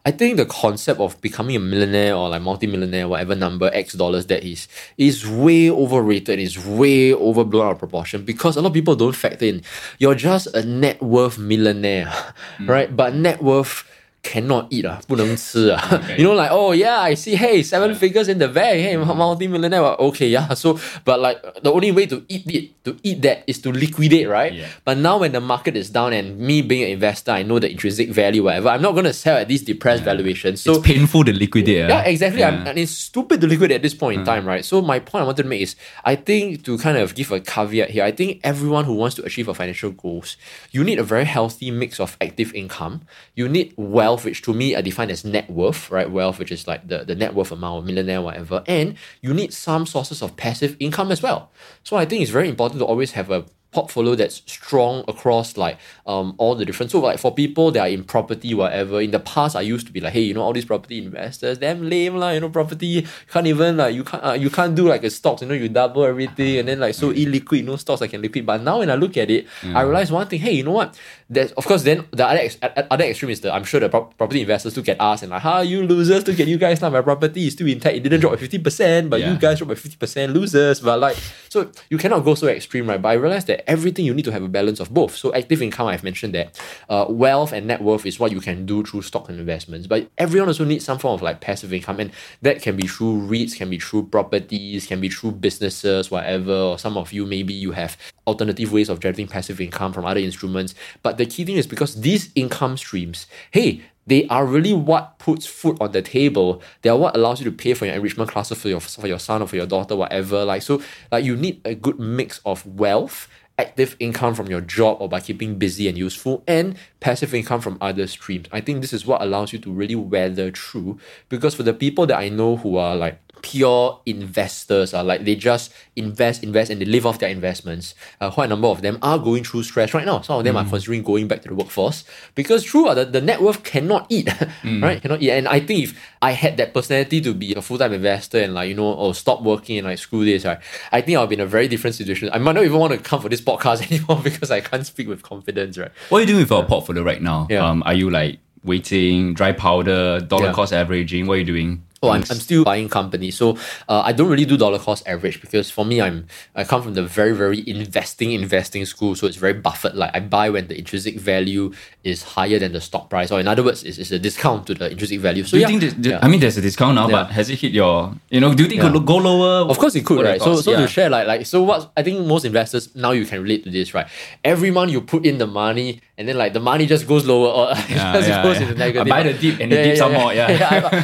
[0.06, 4.26] I think the concept of becoming a millionaire or like multi-millionaire, whatever number X dollars
[4.26, 6.38] that is, is way overrated.
[6.38, 9.62] Is way overblown out of proportion because a lot of people don't factor in.
[9.98, 12.06] You're just a net worth millionaire,
[12.58, 12.68] mm.
[12.68, 12.96] right?
[12.96, 13.82] But net worth
[14.25, 15.81] cannot eat ah, 不能吃啊.
[16.15, 19.81] You know, like, oh yeah, I see, hey, seven figures in the bank, hey, multi-millionaire,
[19.81, 20.53] well, okay, yeah.
[20.53, 24.29] So, but like, the only way to eat it, to eat that is to liquidate,
[24.29, 24.53] right?
[24.53, 24.67] Yeah.
[24.85, 27.71] But now when the market is down and me being an investor, I know the
[27.71, 30.61] intrinsic value, whatever, I'm not going to sell at these depressed valuations.
[30.61, 31.89] So, it's painful to liquidate.
[31.89, 32.07] yeah, ah.
[32.07, 32.43] exactly.
[32.43, 32.69] I'm, Yeah.
[32.69, 34.63] and it's stupid to liquidate at this point in time, right?
[34.63, 35.75] So my point I wanted to make is,
[36.05, 39.23] I think to kind of give a caveat here, I think everyone who wants to
[39.25, 40.37] achieve a financial goals,
[40.69, 43.01] you need a very healthy mix of active income.
[43.35, 46.10] You need wealth, which to me I define as net worth, right?
[46.10, 48.62] Wealth, which is like the, the net worth amount, millionaire, whatever.
[48.66, 51.50] And you need some sources of passive income as well.
[51.82, 55.76] So I think it's very important to always have a portfolio that's strong across like
[56.06, 59.20] um all the different so like for people that are in property whatever in the
[59.20, 62.16] past I used to be like hey you know all these property investors damn lame
[62.16, 65.10] lah you know property can't even like you can't uh, you can't do like a
[65.10, 68.22] stocks you know you double everything and then like so illiquid no stocks I can
[68.22, 68.46] liquid.
[68.46, 70.98] But now when I look at it I realize one thing hey you know what?
[71.28, 74.04] There's of course then the other ex- other extreme is the I'm sure the pro-
[74.04, 76.90] property investors look at us and like how you losers look at you guys now
[76.90, 79.74] my property is still intact it didn't drop by 50% but you guys drop by
[79.74, 80.80] 50% losers.
[80.80, 81.16] But like
[81.48, 83.00] so you cannot go so extreme right?
[83.00, 85.16] But I realized that everything you need to have a balance of both.
[85.16, 88.66] So active income I've mentioned that uh, wealth and net worth is what you can
[88.66, 89.86] do through stock and investments.
[89.86, 93.28] But everyone also needs some form of like passive income and that can be through
[93.28, 97.52] REITs can be through properties can be through businesses whatever or some of you maybe
[97.52, 101.56] you have alternative ways of generating passive income from other instruments but the key thing
[101.56, 106.62] is because these income streams hey they are really what puts food on the table.
[106.82, 109.18] They are what allows you to pay for your enrichment classes for your for your
[109.18, 110.44] son or for your daughter, whatever.
[110.44, 114.98] Like so, like you need a good mix of wealth, active income from your job
[115.00, 118.46] or by keeping busy and useful, and passive income from other streams.
[118.52, 121.00] I think this is what allows you to really weather through.
[121.28, 125.34] Because for the people that I know who are like pure investors are like they
[125.36, 127.94] just invest, invest, and they live off their investments.
[128.20, 130.20] Uh, quite a number of them are going through stress right now.
[130.20, 133.20] Some of them are considering going back to the workforce because true, uh, the, the
[133.20, 134.28] net worth cannot eat,
[134.64, 135.00] right?
[135.00, 135.30] Cannot eat.
[135.30, 138.54] And I think if I had that personality to be a full time investor and
[138.54, 140.58] like you know, oh stop working and like screw this, right?
[140.92, 142.28] I think I'll be in a very different situation.
[142.32, 145.08] I might not even want to come for this podcast anymore because I can't speak
[145.08, 145.92] with confidence, right?
[146.08, 147.46] What are you doing with your portfolio right now?
[147.48, 147.66] Yeah.
[147.68, 150.52] Um, are you like waiting, dry powder, dollar Yeah.
[150.52, 151.26] cost averaging?
[151.26, 151.82] What are you doing?
[152.02, 153.36] Oh, I'm, I'm still buying companies.
[153.36, 153.56] So
[153.88, 156.94] uh, I don't really do dollar cost average because for me, I'm I come from
[156.94, 159.14] the very very investing investing school.
[159.14, 160.10] So it's very Buffett like.
[160.14, 161.72] I buy when the intrinsic value
[162.04, 164.74] is higher than the stock price, or in other words, it's, it's a discount to
[164.74, 165.42] the intrinsic value.
[165.44, 166.18] So Do you yeah, think that, yeah.
[166.22, 167.24] I mean, there's a discount now, Yeah.
[167.24, 169.68] but has it hit your, you know, do you think it could go lower?
[169.68, 170.40] Of course it could, right?
[170.40, 173.42] So so to share like like so what I think most investors now you can
[173.42, 174.06] relate to this, right?
[174.44, 177.48] Every month you put in the money and then like the money just goes lower
[177.48, 179.06] or just goes into negative.
[179.06, 180.46] I buy the dip and it dips some more, yeah.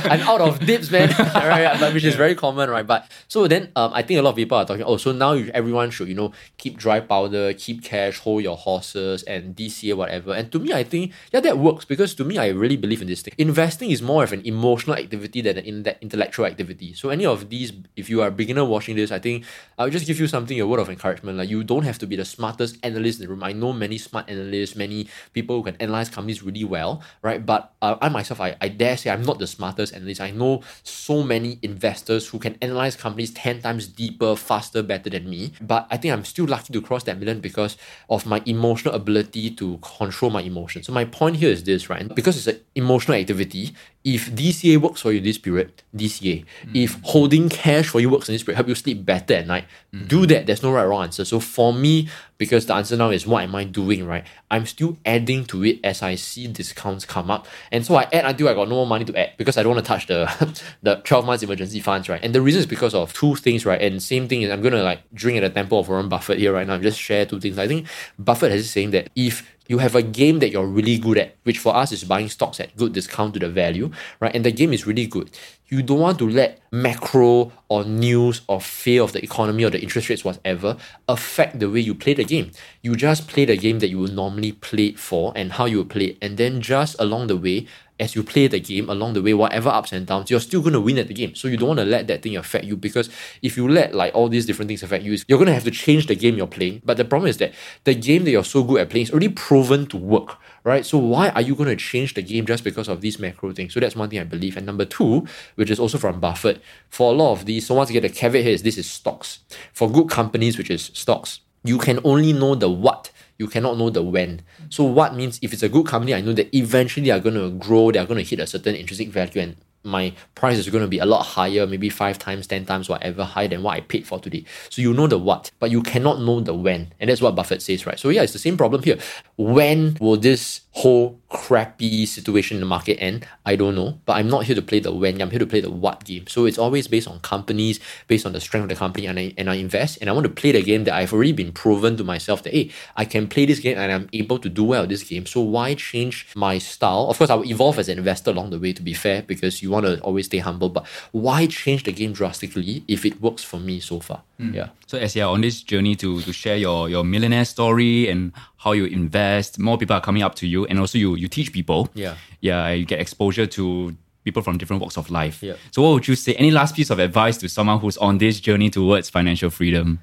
[0.05, 1.35] I'm, out of dips, man.
[1.35, 2.87] right, but which is very common, right?
[2.87, 5.33] But so then um I think a lot of people are talking, oh, so now
[5.33, 9.97] you, everyone should, you know, keep dry powder, keep cash, hold your horses and DCA,
[9.97, 10.35] whatever.
[10.35, 13.09] And to me, I think yeah, that works because to me I really believe in
[13.09, 13.35] this thing.
[13.39, 16.95] Investing is more of an emotional activity than an in- that intellectual activity.
[16.95, 19.45] So any of these, if you are a beginner watching this, I think
[19.79, 21.39] I'll just give you something, a word of encouragement.
[21.39, 23.43] Like you don't have to be the smartest analyst in the room.
[23.43, 27.45] I know many smart analysts, many people who can analyze companies really well, right?
[27.45, 30.21] But uh, I myself, I, I dare say I'm not the smartest analyst.
[30.21, 35.29] I know so many investors who can analyze companies 10 times deeper, faster, better than
[35.29, 35.53] me.
[35.61, 37.77] But I think I'm still lucky to cross that million because
[38.09, 40.87] of my emotional ability to control my emotions.
[40.87, 42.13] So my point here is this, right?
[42.15, 46.45] Because it's an emotional activity, if DCA works for you this period, DCA.
[46.65, 46.77] Hmm.
[46.77, 49.65] If holding cash for you works in this period, help you sleep better at night,
[49.93, 50.07] hmm.
[50.07, 50.47] do that.
[50.47, 51.25] There's no right or wrong answer.
[51.25, 52.09] So for me,
[52.43, 54.25] because the answer now is what am I doing, right?
[54.51, 57.47] I'm still adding to it as I see discounts come up.
[57.71, 59.77] And so I add until I got no more money to add because I don't
[59.77, 62.19] want to touch the the 12 months emergency funds, right?
[62.21, 63.81] And the reason is because of two things, right?
[63.81, 66.53] And same thing is I'm gonna like drink at the temple of Warren Buffett here
[66.53, 66.75] right now.
[66.75, 67.59] I'm just share two things.
[67.59, 67.87] I think
[68.19, 71.59] Buffett has saying that if you have a game that you're really good at, which
[71.59, 74.35] for us is buying stocks at good discount to the value, right?
[74.35, 75.31] And the game is really good.
[75.69, 79.81] You don't want to let macro or news or fear of the economy or the
[79.81, 80.77] interest rates, whatever,
[81.09, 82.51] affect the way you play the game.
[82.83, 85.91] You just play the game that you would normally play for and how you would
[85.91, 86.19] play it.
[86.21, 87.67] And then just along the way,
[88.03, 90.73] as you play the game along the way, whatever ups and downs, you're still going
[90.73, 91.37] to win at the game.
[91.37, 93.09] So you don't want to let that thing affect you because
[93.43, 95.71] if you let like all these different things affect you, you're going to have to
[95.71, 96.83] change the game you're playing.
[96.85, 99.29] But the problem is that the game that you're so good at playing is already
[99.29, 100.85] proven to work, right?
[100.85, 103.73] So why are you going to change the game just because of these macro things?
[103.73, 104.57] So that's one thing I believe.
[104.57, 107.91] And number two, which is also from Buffett, for a lot of these, so once
[107.91, 109.39] again, the caveat here is this is stocks.
[109.73, 113.91] For good companies, which is stocks, you can only know the what you cannot know
[113.91, 114.43] the when.
[114.71, 117.35] So what means if it's a good company, I know that eventually they are going
[117.35, 120.69] to grow, they are going to hit a certain intrinsic value and my price is
[120.69, 123.77] going to be a lot higher, maybe five times, ten times, whatever, higher than what
[123.77, 124.45] I paid for today.
[124.69, 126.93] So you know the what, but you cannot know the when.
[127.01, 127.99] And that's what Buffett says, right?
[127.99, 128.99] So yeah, it's the same problem here.
[129.37, 133.27] When will this whole crappy situation in the market end?
[133.45, 134.01] I don't know.
[134.07, 136.27] But I'm not here to play the when, I'm here to play the what game.
[136.27, 139.35] So it's always based on companies, based on the strength of the company, and I
[139.37, 141.97] and I invest and I want to play the game that I've already been proven
[141.99, 144.87] to myself that hey, I can play this game and I'm able to do well
[144.87, 145.27] this game.
[145.27, 147.09] So why change my style?
[147.09, 149.63] Of course, I will evolve as an investor along the way to be fair, because
[149.63, 150.69] you want to always stay humble.
[150.69, 154.23] But why change the game drastically if it works for me so far?
[154.39, 154.55] Hmm.
[154.55, 154.69] Yeah.
[154.87, 158.33] So as you're on this journey to to share your your millionaire story and
[158.65, 161.53] how you invest, more people are coming up to you, and also you you teach
[161.53, 161.89] people.
[161.95, 162.15] Yeah.
[162.41, 163.95] yeah, you get exposure to
[164.25, 165.43] people from different walks of life.
[165.43, 165.55] Yeah.
[165.73, 166.35] So what would you say?
[166.35, 169.99] Any last piece of advice to someone who's on this journey towards financial freedom?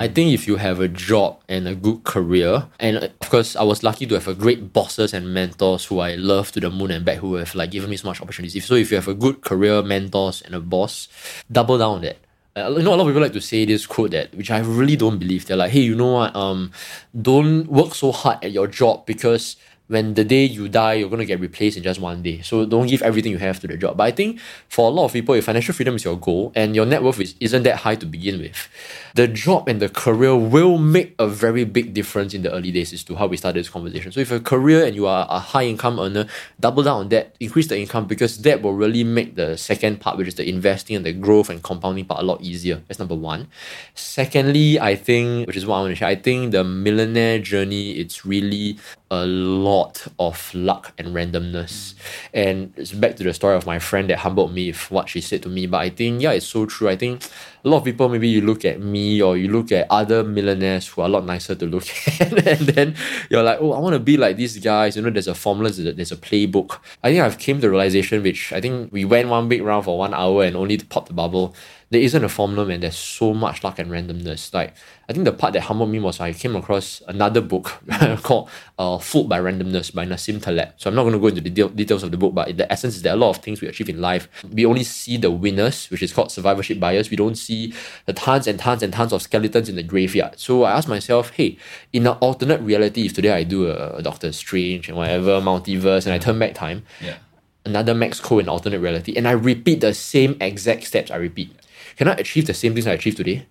[0.00, 3.64] I think if you have a job and a good career, and of course, I
[3.64, 6.90] was lucky to have a great bosses and mentors who I love to the moon
[6.92, 8.54] and back, who have like given me so much opportunities.
[8.56, 11.08] If- So if you have a good career, mentors, and a boss,
[11.50, 12.16] double down on that.
[12.58, 14.58] Uh, you know, a lot of people like to say this quote that, which I
[14.58, 15.46] really don't believe.
[15.46, 16.34] They're like, "Hey, you know what?
[16.34, 16.72] Um,
[17.20, 19.56] don't work so hard at your job because
[19.88, 22.40] when the day you die, you're going to get replaced in just one day.
[22.42, 23.96] So don't give everything you have to the job.
[23.96, 26.76] But I think for a lot of people, if financial freedom is your goal and
[26.76, 28.68] your net worth is, isn't that high to begin with,
[29.14, 32.92] the job and the career will make a very big difference in the early days
[32.92, 34.12] as to how we started this conversation.
[34.12, 36.26] So if a career and you are a high income earner,
[36.60, 40.18] double down on that, increase the income because that will really make the second part,
[40.18, 42.82] which is the investing and the growth and compounding part a lot easier.
[42.88, 43.48] That's number one.
[43.94, 47.92] Secondly, I think, which is what I want to share, I think the millionaire journey,
[47.92, 48.78] it's really
[49.10, 51.94] a lot of luck and randomness.
[52.32, 55.20] And it's back to the story of my friend that humbled me with what she
[55.20, 55.66] said to me.
[55.66, 56.88] But I think, yeah, it's so true.
[56.88, 57.22] I think
[57.64, 60.86] a lot of people, maybe you look at me or you look at other millionaires
[60.88, 61.84] who are a lot nicer to look
[62.20, 62.94] at, and then
[63.30, 64.96] you're like, oh, I want to be like these guys.
[64.96, 66.78] You know, there's a formula, there's a, playbook.
[67.02, 69.84] I think I've came to the realization, which I think we went one big round
[69.84, 71.54] for one hour and only to pop the bubble.
[71.90, 72.80] There isn't a formula, man.
[72.80, 74.52] There's so much luck and randomness.
[74.52, 74.74] Like,
[75.08, 77.82] I think the part that humbled me was I came across another book
[78.22, 80.74] called uh, Fooled by Randomness by Nassim Taleb.
[80.76, 82.70] So I'm not going to go into the detail- details of the book, but the
[82.70, 85.30] essence is that a lot of things we achieve in life, we only see the
[85.30, 87.08] winners, which is called survivorship bias.
[87.08, 87.74] We don't see
[88.06, 90.38] the tons and tons and tons of skeletons in the graveyard.
[90.38, 91.56] So I asked myself, hey,
[91.92, 96.12] in an alternate reality, if today I do a Doctor Strange and whatever, multiverse, and
[96.14, 97.16] I turn back time, Yeah.
[97.64, 101.50] another Max Koh in alternate reality, and I repeat the same exact steps I repeat.
[101.96, 103.46] Can I achieve the same things I achieved today?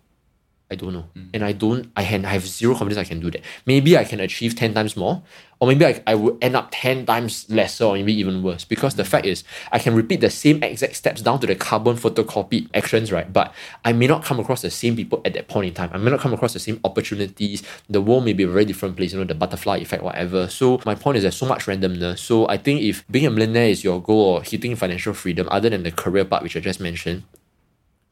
[0.70, 1.06] I don't know.
[1.16, 1.30] Mm.
[1.34, 3.42] And I don't, I, can, I have zero confidence I can do that.
[3.66, 5.24] Maybe I can achieve 10 times more,
[5.60, 8.66] or maybe I, I would end up 10 times lesser, or maybe even worse.
[8.66, 9.08] Because the mm.
[9.08, 13.14] fact is, I can repeat the same exact steps down to the carbon photocopy actions,
[13.14, 13.32] right?
[13.32, 13.54] But
[13.86, 15.90] I may not come across the same people at that point in time.
[15.94, 17.64] I may not come across the same opportunities.
[17.90, 20.48] The world may be a very different place, you know, the butterfly effect, whatever.
[20.50, 22.20] So my point is there's so much randomness.
[22.20, 25.70] So I think if being a millionaire is your goal or hitting financial freedom, other
[25.70, 27.24] than the career part, which I just mentioned,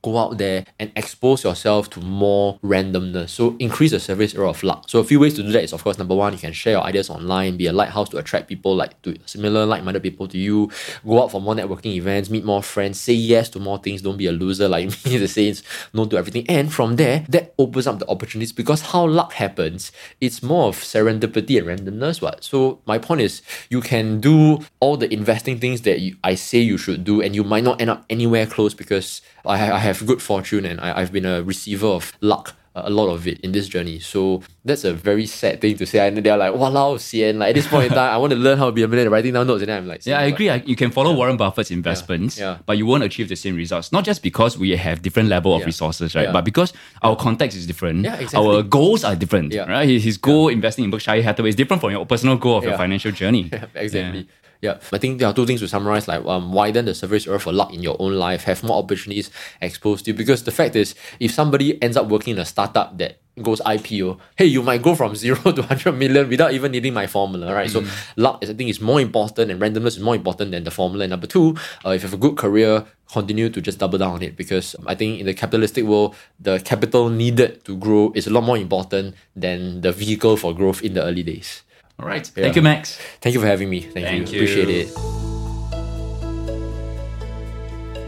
[0.05, 3.29] go out there and expose yourself to more randomness.
[3.29, 4.85] So increase the surface area of luck.
[4.87, 6.73] So a few ways to do that is of course number one, you can share
[6.73, 10.37] your ideas online, be a lighthouse to attract people like to similar like-minded people to
[10.37, 10.69] you.
[11.05, 14.03] Go out for more networking events, meet more friends, say yes to more things.
[14.03, 15.63] Don't be a loser like me that says
[15.93, 16.45] no to everything.
[16.47, 19.91] And from there, that opens up the opportunities because how luck happens,
[20.21, 22.21] it's more of serendipity and randomness.
[22.21, 22.43] What?
[22.43, 26.59] So my point is you can do all the investing things that you, I say
[26.59, 29.79] you should do, and you might not end up anywhere close because I, ha- I
[29.79, 33.27] have good fortune and I, I've been a receiver of luck, uh, a lot of
[33.27, 33.99] it in this journey.
[33.99, 36.05] So that's a very sad thing to say.
[36.07, 38.57] And they're like, wow, CN, like at this point in time, I want to learn
[38.57, 39.61] how to be a millionaire, writing down notes.
[39.61, 40.49] And then I'm like, Yeah, I agree.
[40.49, 42.57] I- You can follow Warren Buffett's investments, Yeah.
[42.65, 43.91] but you won't achieve the same results.
[43.91, 45.65] Not just because we have different level of Yeah.
[45.67, 46.23] resources, right?
[46.23, 46.31] Yeah.
[46.33, 48.03] But because our context is different.
[48.03, 48.39] Yeah, exactly.
[48.47, 49.69] Our goals are different, Yeah.
[49.71, 49.87] right?
[49.87, 52.77] His, his goal investing in Berkshire Hathaway is different from your personal goal of your
[52.77, 53.49] financial journey.
[53.75, 54.27] exactly.
[54.61, 54.79] Yeah.
[54.91, 57.53] I think there are two things to summarize like um, widen the surface area for
[57.53, 59.29] luck in your own life, have more opportunities
[59.61, 60.17] exposed to you.
[60.17, 64.19] Because the fact is, if somebody ends up working in a startup that goes IPO,
[64.37, 67.69] hey, you might go from zero to 100 million without even needing my formula, right?
[67.69, 67.83] So
[68.15, 71.03] luck, is, I think, is more important and randomness is more important than the formula.
[71.03, 74.13] And number two, uh, if you have a good career, continue to just double down
[74.13, 78.27] on it because I think in the capitalistic world, the capital needed to grow is
[78.27, 81.61] a lot more important than the vehicle for growth in the early days.
[81.99, 82.25] All right.
[82.25, 82.97] Thank you, Max.
[83.21, 83.81] Thank you for having me.
[83.81, 84.39] Thank, Thank you.
[84.39, 84.89] Appreciate it.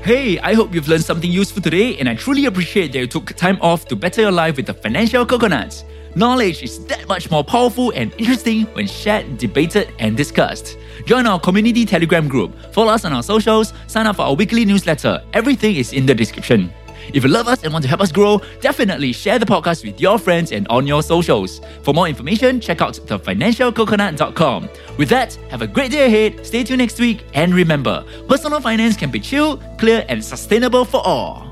[0.04, 3.34] Hey, I hope you've learned something useful today, and I truly appreciate that you took
[3.34, 5.84] time off to better your life with the financial coconuts.
[6.16, 10.78] Knowledge is that much more powerful and interesting when shared, debated, and discussed.
[11.06, 14.66] Join our community Telegram group, follow us on our socials, sign up for our weekly
[14.66, 15.22] newsletter.
[15.34, 16.74] Everything is in the description.
[17.14, 20.00] If you love us and want to help us grow, definitely share the podcast with
[20.00, 21.62] your friends and on your socials.
[21.84, 24.70] For more information, check out thefinancialcoconut.com.
[24.98, 28.98] With that, have a great day ahead, stay tuned next week, and remember personal finance
[28.98, 31.48] can be chill, clear, and sustainable for all.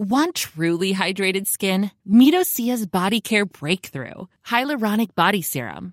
[0.00, 1.90] Want truly hydrated skin?
[2.06, 5.92] Meet Osea's Body Care Breakthrough Hyaluronic Body Serum.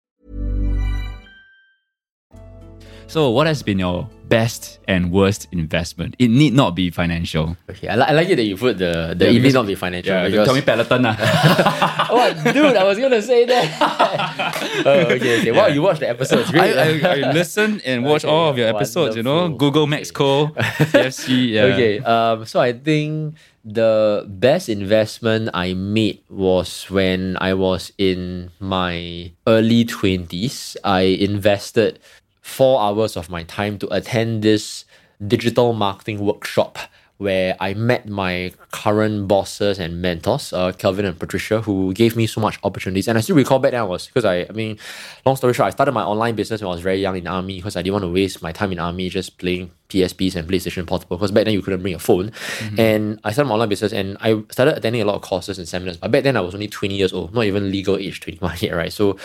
[3.11, 6.15] So, what has been your best and worst investment?
[6.17, 7.57] It need not be financial.
[7.69, 9.75] Okay, I, li- I like it that you put the the it need not be
[9.75, 10.15] financial.
[10.15, 11.03] Yeah, because, tell me Peloton.
[11.03, 12.07] ah.
[12.09, 13.67] oh, dude, I was gonna say that.
[14.85, 15.51] oh, okay, okay.
[15.51, 16.55] Wow, you watched the episodes.
[16.55, 19.57] I, I, I listen and watch Okay, all of your episodes, you know, wonderful.
[19.57, 20.47] Google Mexico,
[20.95, 21.49] TFC.
[21.49, 21.75] Yeah.
[21.75, 23.35] Okay, um, so I think
[23.65, 30.77] the best investment I made was when I was in my early 20s.
[30.83, 31.99] I invested
[32.41, 34.85] four hours of my time to attend this
[35.25, 36.77] digital marketing workshop
[37.21, 42.25] where I met my current bosses and mentors, uh, Kelvin and Patricia, who gave me
[42.25, 43.07] so much opportunities.
[43.07, 44.79] And I still recall back then I was because I, I mean,
[45.23, 47.57] long story short, I started my online business when I was very young in army
[47.57, 50.87] because I didn't want to waste my time in army just playing PSPs and PlayStation
[50.87, 52.31] Portable because back then you couldn't bring a phone.
[52.79, 55.67] And I started my online business and I started attending a lot of courses and
[55.67, 55.97] seminars.
[55.97, 58.71] But back then I was only 20 years old, not even legal age 21 yet,
[58.71, 58.91] right?
[58.91, 59.17] So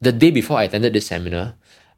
[0.00, 1.54] the day before I attended this seminar,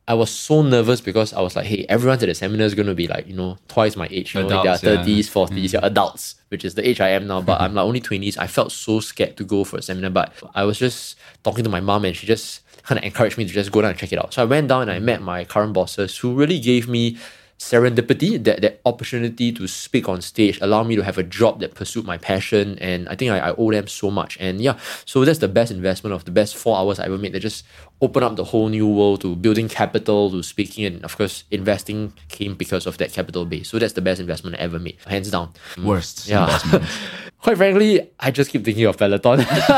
[0.09, 2.89] I was so nervous because I was like, hey, everyone at the seminar is going
[2.89, 4.35] to be like, you know, twice my age.
[4.35, 5.05] You know, Adults, they are yeah.
[5.05, 7.41] 30s, 40s, yeah, adults, which is the age I am now.
[7.41, 8.37] But I'm like only 20s.
[8.37, 10.11] I felt so scared to go for a seminar.
[10.11, 13.45] But I was just talking to my mom and she just kind of encouraged me
[13.45, 14.35] to just go down and check it out.
[14.35, 17.17] So I went down and I met my current bosses who really gave me
[17.61, 21.75] serendipity, that, that opportunity to speak on stage, allow me to have a job that
[21.75, 22.79] pursued my passion.
[22.79, 24.39] And I think I, I owe them so much.
[24.41, 27.35] And yeah, so that's the best investment of the best four hours I ever made.
[27.35, 27.67] That just
[28.01, 32.15] opened up the whole new world to building capital, to speaking, and of course, investing
[32.29, 33.69] came because of that capital base.
[33.69, 35.53] So that's the best investment I ever made, hands down.
[35.85, 36.49] Worst Yeah.
[37.43, 39.41] Quite frankly, I just keep thinking of Peloton.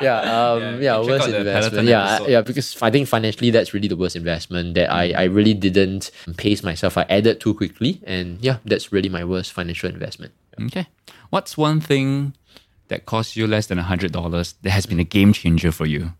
[0.00, 1.88] yeah, um, yeah, check worst investment.
[1.88, 2.30] Yeah, episode.
[2.30, 6.10] yeah, because I think financially that's really the worst investment that I, I really didn't
[6.36, 6.96] pace myself.
[6.96, 10.32] I added too quickly, and yeah, that's really my worst financial investment.
[10.60, 10.86] Okay.
[11.30, 12.34] What's one thing
[12.88, 16.12] that costs you less than $100 that has been a game changer for you?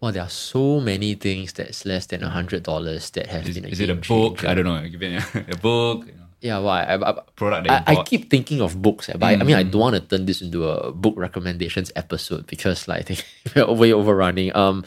[0.00, 3.56] Well, there are so many things that's less than a hundred dollars that have Is,
[3.56, 4.38] been a is it a book?
[4.38, 4.48] changer.
[4.48, 4.88] I don't know.
[4.88, 8.60] Give it a book, you know, Yeah, well, I, I, product I, I keep thinking
[8.60, 10.92] of books, eh, but I, I mean, I don't want to turn this into a
[10.92, 13.24] book recommendations episode because, like, I think
[13.56, 14.54] we're way overrunning.
[14.54, 14.84] Um,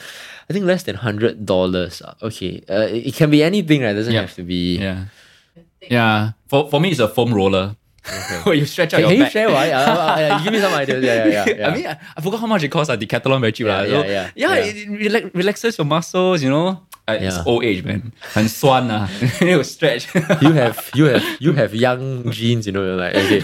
[0.49, 2.02] I think less than hundred dollars.
[2.22, 3.91] Okay, uh, it, can be anything, right?
[3.91, 4.78] It doesn't have to be.
[4.78, 5.06] Yeah.
[5.82, 6.32] Yeah.
[6.47, 7.76] For, for me, it's a foam roller.
[8.43, 9.72] Where you stretch out Can, your can you share why?
[9.72, 11.04] Uh, uh, uh, give me some ideas.
[11.04, 11.56] Yeah, yeah, yeah.
[11.56, 11.68] yeah.
[11.68, 13.68] I mean, I, I forgot how much it costs at Decathlon, very cheap.
[13.68, 14.56] Yeah, So, yeah, yeah.
[14.56, 14.56] yeah.
[14.56, 16.88] it relax, relaxes your muscles, you know.
[17.11, 17.44] Uh, It's Yeah.
[17.47, 18.11] old age, man.
[18.34, 19.09] 很酸啊.
[19.40, 20.07] it will stretch.
[20.42, 22.66] you have you have you have young genes.
[22.66, 23.40] You know, you're like okay,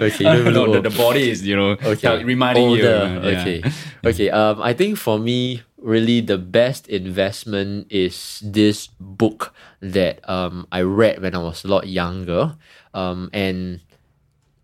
[0.01, 0.23] okay.
[0.25, 1.95] You don't even no, look the, the body is, you know, okay.
[2.01, 2.81] tell- reminding you.
[2.87, 3.39] Older, uh, yeah.
[3.41, 3.57] Okay.
[4.03, 4.29] Okay.
[4.31, 10.81] Um, I think for me, really the best investment is this book that um I
[10.81, 12.55] read when I was a lot younger.
[12.95, 13.81] Um, and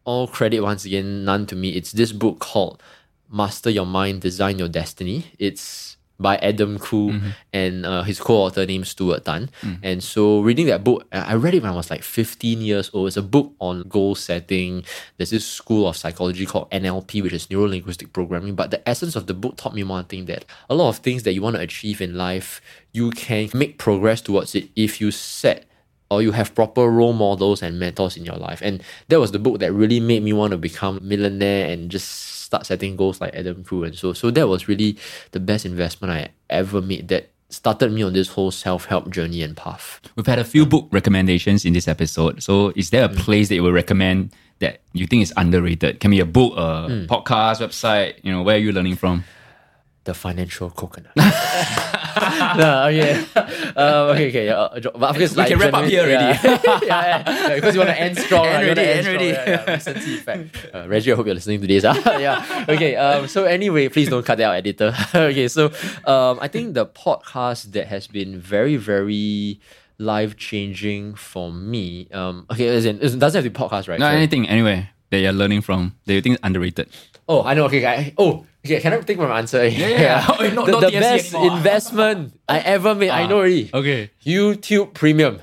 [0.04, 1.78] all credit once again, none to me.
[1.78, 2.82] It's this book called
[3.30, 5.26] Master Your Mind, Design Your Destiny.
[5.38, 7.11] It's by Adam Khoo
[7.53, 9.51] and uh, his co-author named Stuart Tan.
[9.83, 13.09] And so reading that book, I read it when I was like 15 years old.
[13.09, 14.85] It's a book on goal setting.
[15.17, 18.55] There's this school of psychology called NLP, which is neuro linguistic programming.
[18.55, 21.25] But the essence of the book taught me one thing that a lot of things
[21.25, 22.61] that you want to achieve in life,
[22.93, 25.67] you can make progress towards it if you set
[26.11, 28.61] or you have proper role models and mentors in your life.
[28.63, 31.91] And that was the book that really made me want to become a millionaire and
[31.91, 33.85] just start setting goals like Adam Khoo.
[33.85, 34.97] And so, so that was really
[35.33, 39.57] the best investment I ever made that started me on this whole self-help journey and
[39.57, 40.01] path.
[40.15, 42.43] We've had a few book recommendations in this episode.
[42.43, 43.17] So, is there a mm.
[43.17, 44.31] place that you would recommend
[44.61, 45.99] that you think is underrated?
[45.99, 47.07] Can be a book, a mm.
[47.09, 48.23] podcast, website.
[48.23, 49.25] You know, where are you learning from?
[50.07, 51.13] The financial coconut.
[52.57, 53.13] no, okay.
[53.77, 54.49] Um, okay, okay.
[54.49, 56.39] Uh, jo- but because We like can wrap up generally- here already.
[56.43, 58.47] Yeah, yeah, yeah, because you want to end strong.
[58.47, 58.65] End right?
[58.65, 59.29] Already, end end strong, already.
[59.29, 59.73] Yeah, yeah.
[59.75, 60.67] Recency effect.
[60.75, 61.85] Uh, Reggie, I hope you're listening to this.
[61.85, 61.95] ah.
[62.19, 62.65] yeah.
[62.69, 62.97] Okay.
[62.97, 63.29] Um.
[63.29, 64.95] So anyway, please don't cut that out, editor.
[65.15, 65.49] okay.
[65.49, 65.67] So
[66.07, 69.61] um, I think the podcast that has been very, very
[69.99, 72.09] life changing for me.
[72.13, 72.47] Um.
[72.51, 72.69] Okay.
[72.69, 73.99] As in, it doesn't have to be podcast, right?
[74.01, 76.89] No, So- anything, anyway, that you're learning from that you think is underrated.
[77.29, 77.65] Oh, I know.
[77.67, 78.15] Okay, okay.
[78.19, 78.81] Oh, okay.
[78.83, 79.63] Can I take my answer?
[79.67, 80.27] Yeah, yeah.
[80.29, 81.57] Oh, not- the not the best anymore.
[81.57, 83.11] investment I ever made.
[83.11, 83.71] I know already.
[83.73, 84.11] Okay.
[84.25, 85.41] YouTube Premium.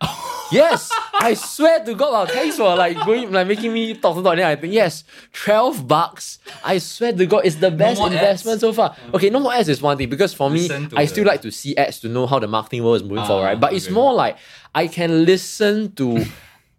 [0.52, 4.22] yes, I swear to God, wow, thanks for like going like making me talk to
[4.22, 4.36] talk.
[4.36, 6.38] Then I think yes, twelve bucks.
[6.64, 8.60] I swear to God, it's the best more investment ads.
[8.62, 8.96] so far.
[9.14, 11.24] Okay, no more ads is one thing because for me, Listen to I the- still
[11.26, 13.60] like to see ads to know how the marketing world is moving forward, Ah, right?
[13.60, 14.38] But it's more like
[14.74, 16.24] I can listen to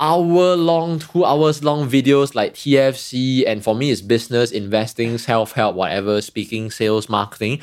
[0.01, 5.53] hour long, two hours long videos like TFC, and for me, it's business, investing, self
[5.53, 7.61] help, whatever, speaking, sales, marketing.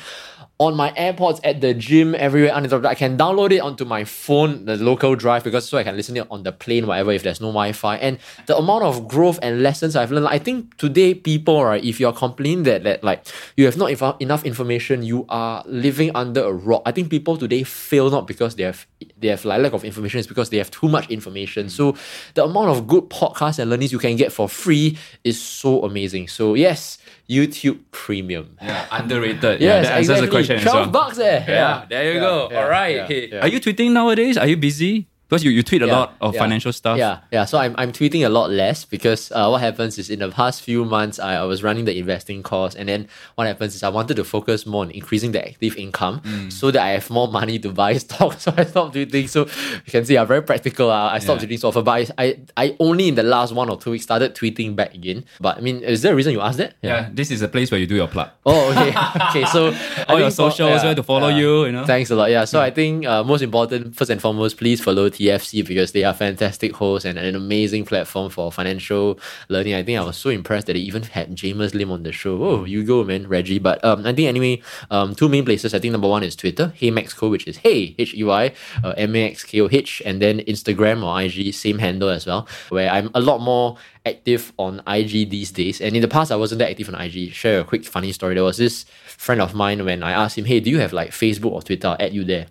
[0.61, 2.91] On my AirPods at the gym, everywhere uninterrupted.
[2.91, 6.17] I can download it onto my phone, the local drive, because so I can listen
[6.17, 7.95] it on the plane, whatever, if there's no Wi-Fi.
[7.95, 11.97] And the amount of growth and lessons I've learned, I think today people, right, if
[11.97, 16.43] you're complaining that, that like you have not inf- enough information, you are living under
[16.43, 16.81] a rock.
[16.85, 18.85] I think people today fail not because they have
[19.17, 21.69] they have like lack of information, it's because they have too much information.
[21.69, 21.95] So
[22.33, 26.27] the amount of good podcasts and learnings you can get for free is so amazing.
[26.27, 26.97] So yes,
[27.29, 28.57] YouTube Premium.
[28.61, 29.61] Yeah, underrated.
[29.61, 30.29] Yes, yeah, that answers the exactly.
[30.29, 30.55] question.
[30.57, 30.89] as 12 well.
[30.91, 31.45] bucks eh.
[31.47, 32.49] Yeah, there you Yeah, go.
[32.51, 32.95] yeah, All right.
[32.95, 33.41] yeah, Hey, yeah.
[33.41, 34.35] Are you tweeting nowadays?
[34.37, 35.07] Are you busy?
[35.29, 36.97] Because you, you tweet a Yeah, lot of yeah, financial stuff.
[36.97, 37.45] Yeah, yeah.
[37.45, 40.63] So I'm, I'm tweeting a lot less because uh, what happens is in the past
[40.63, 42.73] few months, I, I was running the investing course.
[42.73, 46.21] And then what happens is I wanted to focus more on increasing the active income
[46.25, 46.51] Mm.
[46.51, 48.43] so that I have more money to buy stocks.
[48.43, 49.29] So I stopped tweeting.
[49.29, 49.45] So
[49.85, 50.89] you can see I'm very practical.
[50.89, 51.47] Uh, I stopped Yeah.
[51.49, 51.83] tweeting so often.
[51.83, 54.95] But I, I, I only in the last one or two weeks started tweeting back
[54.95, 55.25] again.
[55.39, 56.73] But I mean, is there a reason you asked that?
[56.81, 58.29] Yeah, this is a place where you do your plug.
[58.45, 58.89] Oh, okay.
[59.29, 59.75] okay, so
[60.07, 61.85] All your socials, where to follow you, you know.
[61.85, 62.31] Thanks a lot.
[62.31, 62.45] Yeah.
[62.45, 66.13] So I think uh, most important, first and foremost, please follow TFC because they are
[66.13, 69.75] fantastic hosts and an amazing platform for financial learning.
[69.75, 72.41] I think I was so impressed that they even had James Lim on the show.
[72.43, 73.59] Oh, you go, man, Reggie.
[73.59, 75.73] But um, I think anyway, um, two main places.
[75.73, 78.53] I think number one is Twitter, Hey MaxKoh, which is Hey H E Y
[78.83, 82.25] uh, M A X K O H, and then Instagram or IG, same handle as
[82.25, 85.81] well, where I'm a lot more active on IG these days.
[85.81, 87.33] And in the past, I wasn't that active on IG.
[87.33, 88.35] Share a quick funny story.
[88.35, 91.11] There was this friend of mine when I asked him, "Hey, do you have like
[91.11, 91.89] Facebook or Twitter?
[91.89, 92.47] I'll add you there."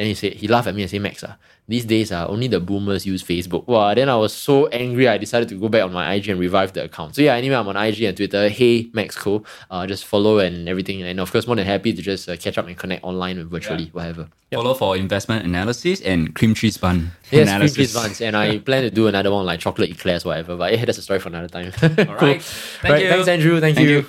[0.00, 1.36] And he said he laughed at me and said, "Max, ah,
[1.68, 5.06] these days uh, only the boomers use Facebook." Wow, then I was so angry.
[5.06, 7.16] I decided to go back on my IG and revive the account.
[7.16, 8.48] So yeah, anyway, I'm on IG and Twitter.
[8.48, 9.44] Hey, Max Koh.
[9.70, 11.02] Uh, just follow and everything.
[11.02, 13.50] And of course, more than happy to just uh, catch up and connect online and
[13.50, 14.28] virtually, whatever.
[14.50, 18.84] Follow for investment analysis and cream cheese bun Yes, cream cheese buns, and I plan
[18.84, 20.56] to do another one like chocolate eclairs, whatever.
[20.56, 21.72] But yeah, that's a story for another time.
[22.08, 22.40] All right.
[22.40, 23.10] Thank right, you.
[23.10, 23.60] Thanks, Andrew.
[23.60, 23.96] Thank, Thank you.
[23.98, 24.06] you.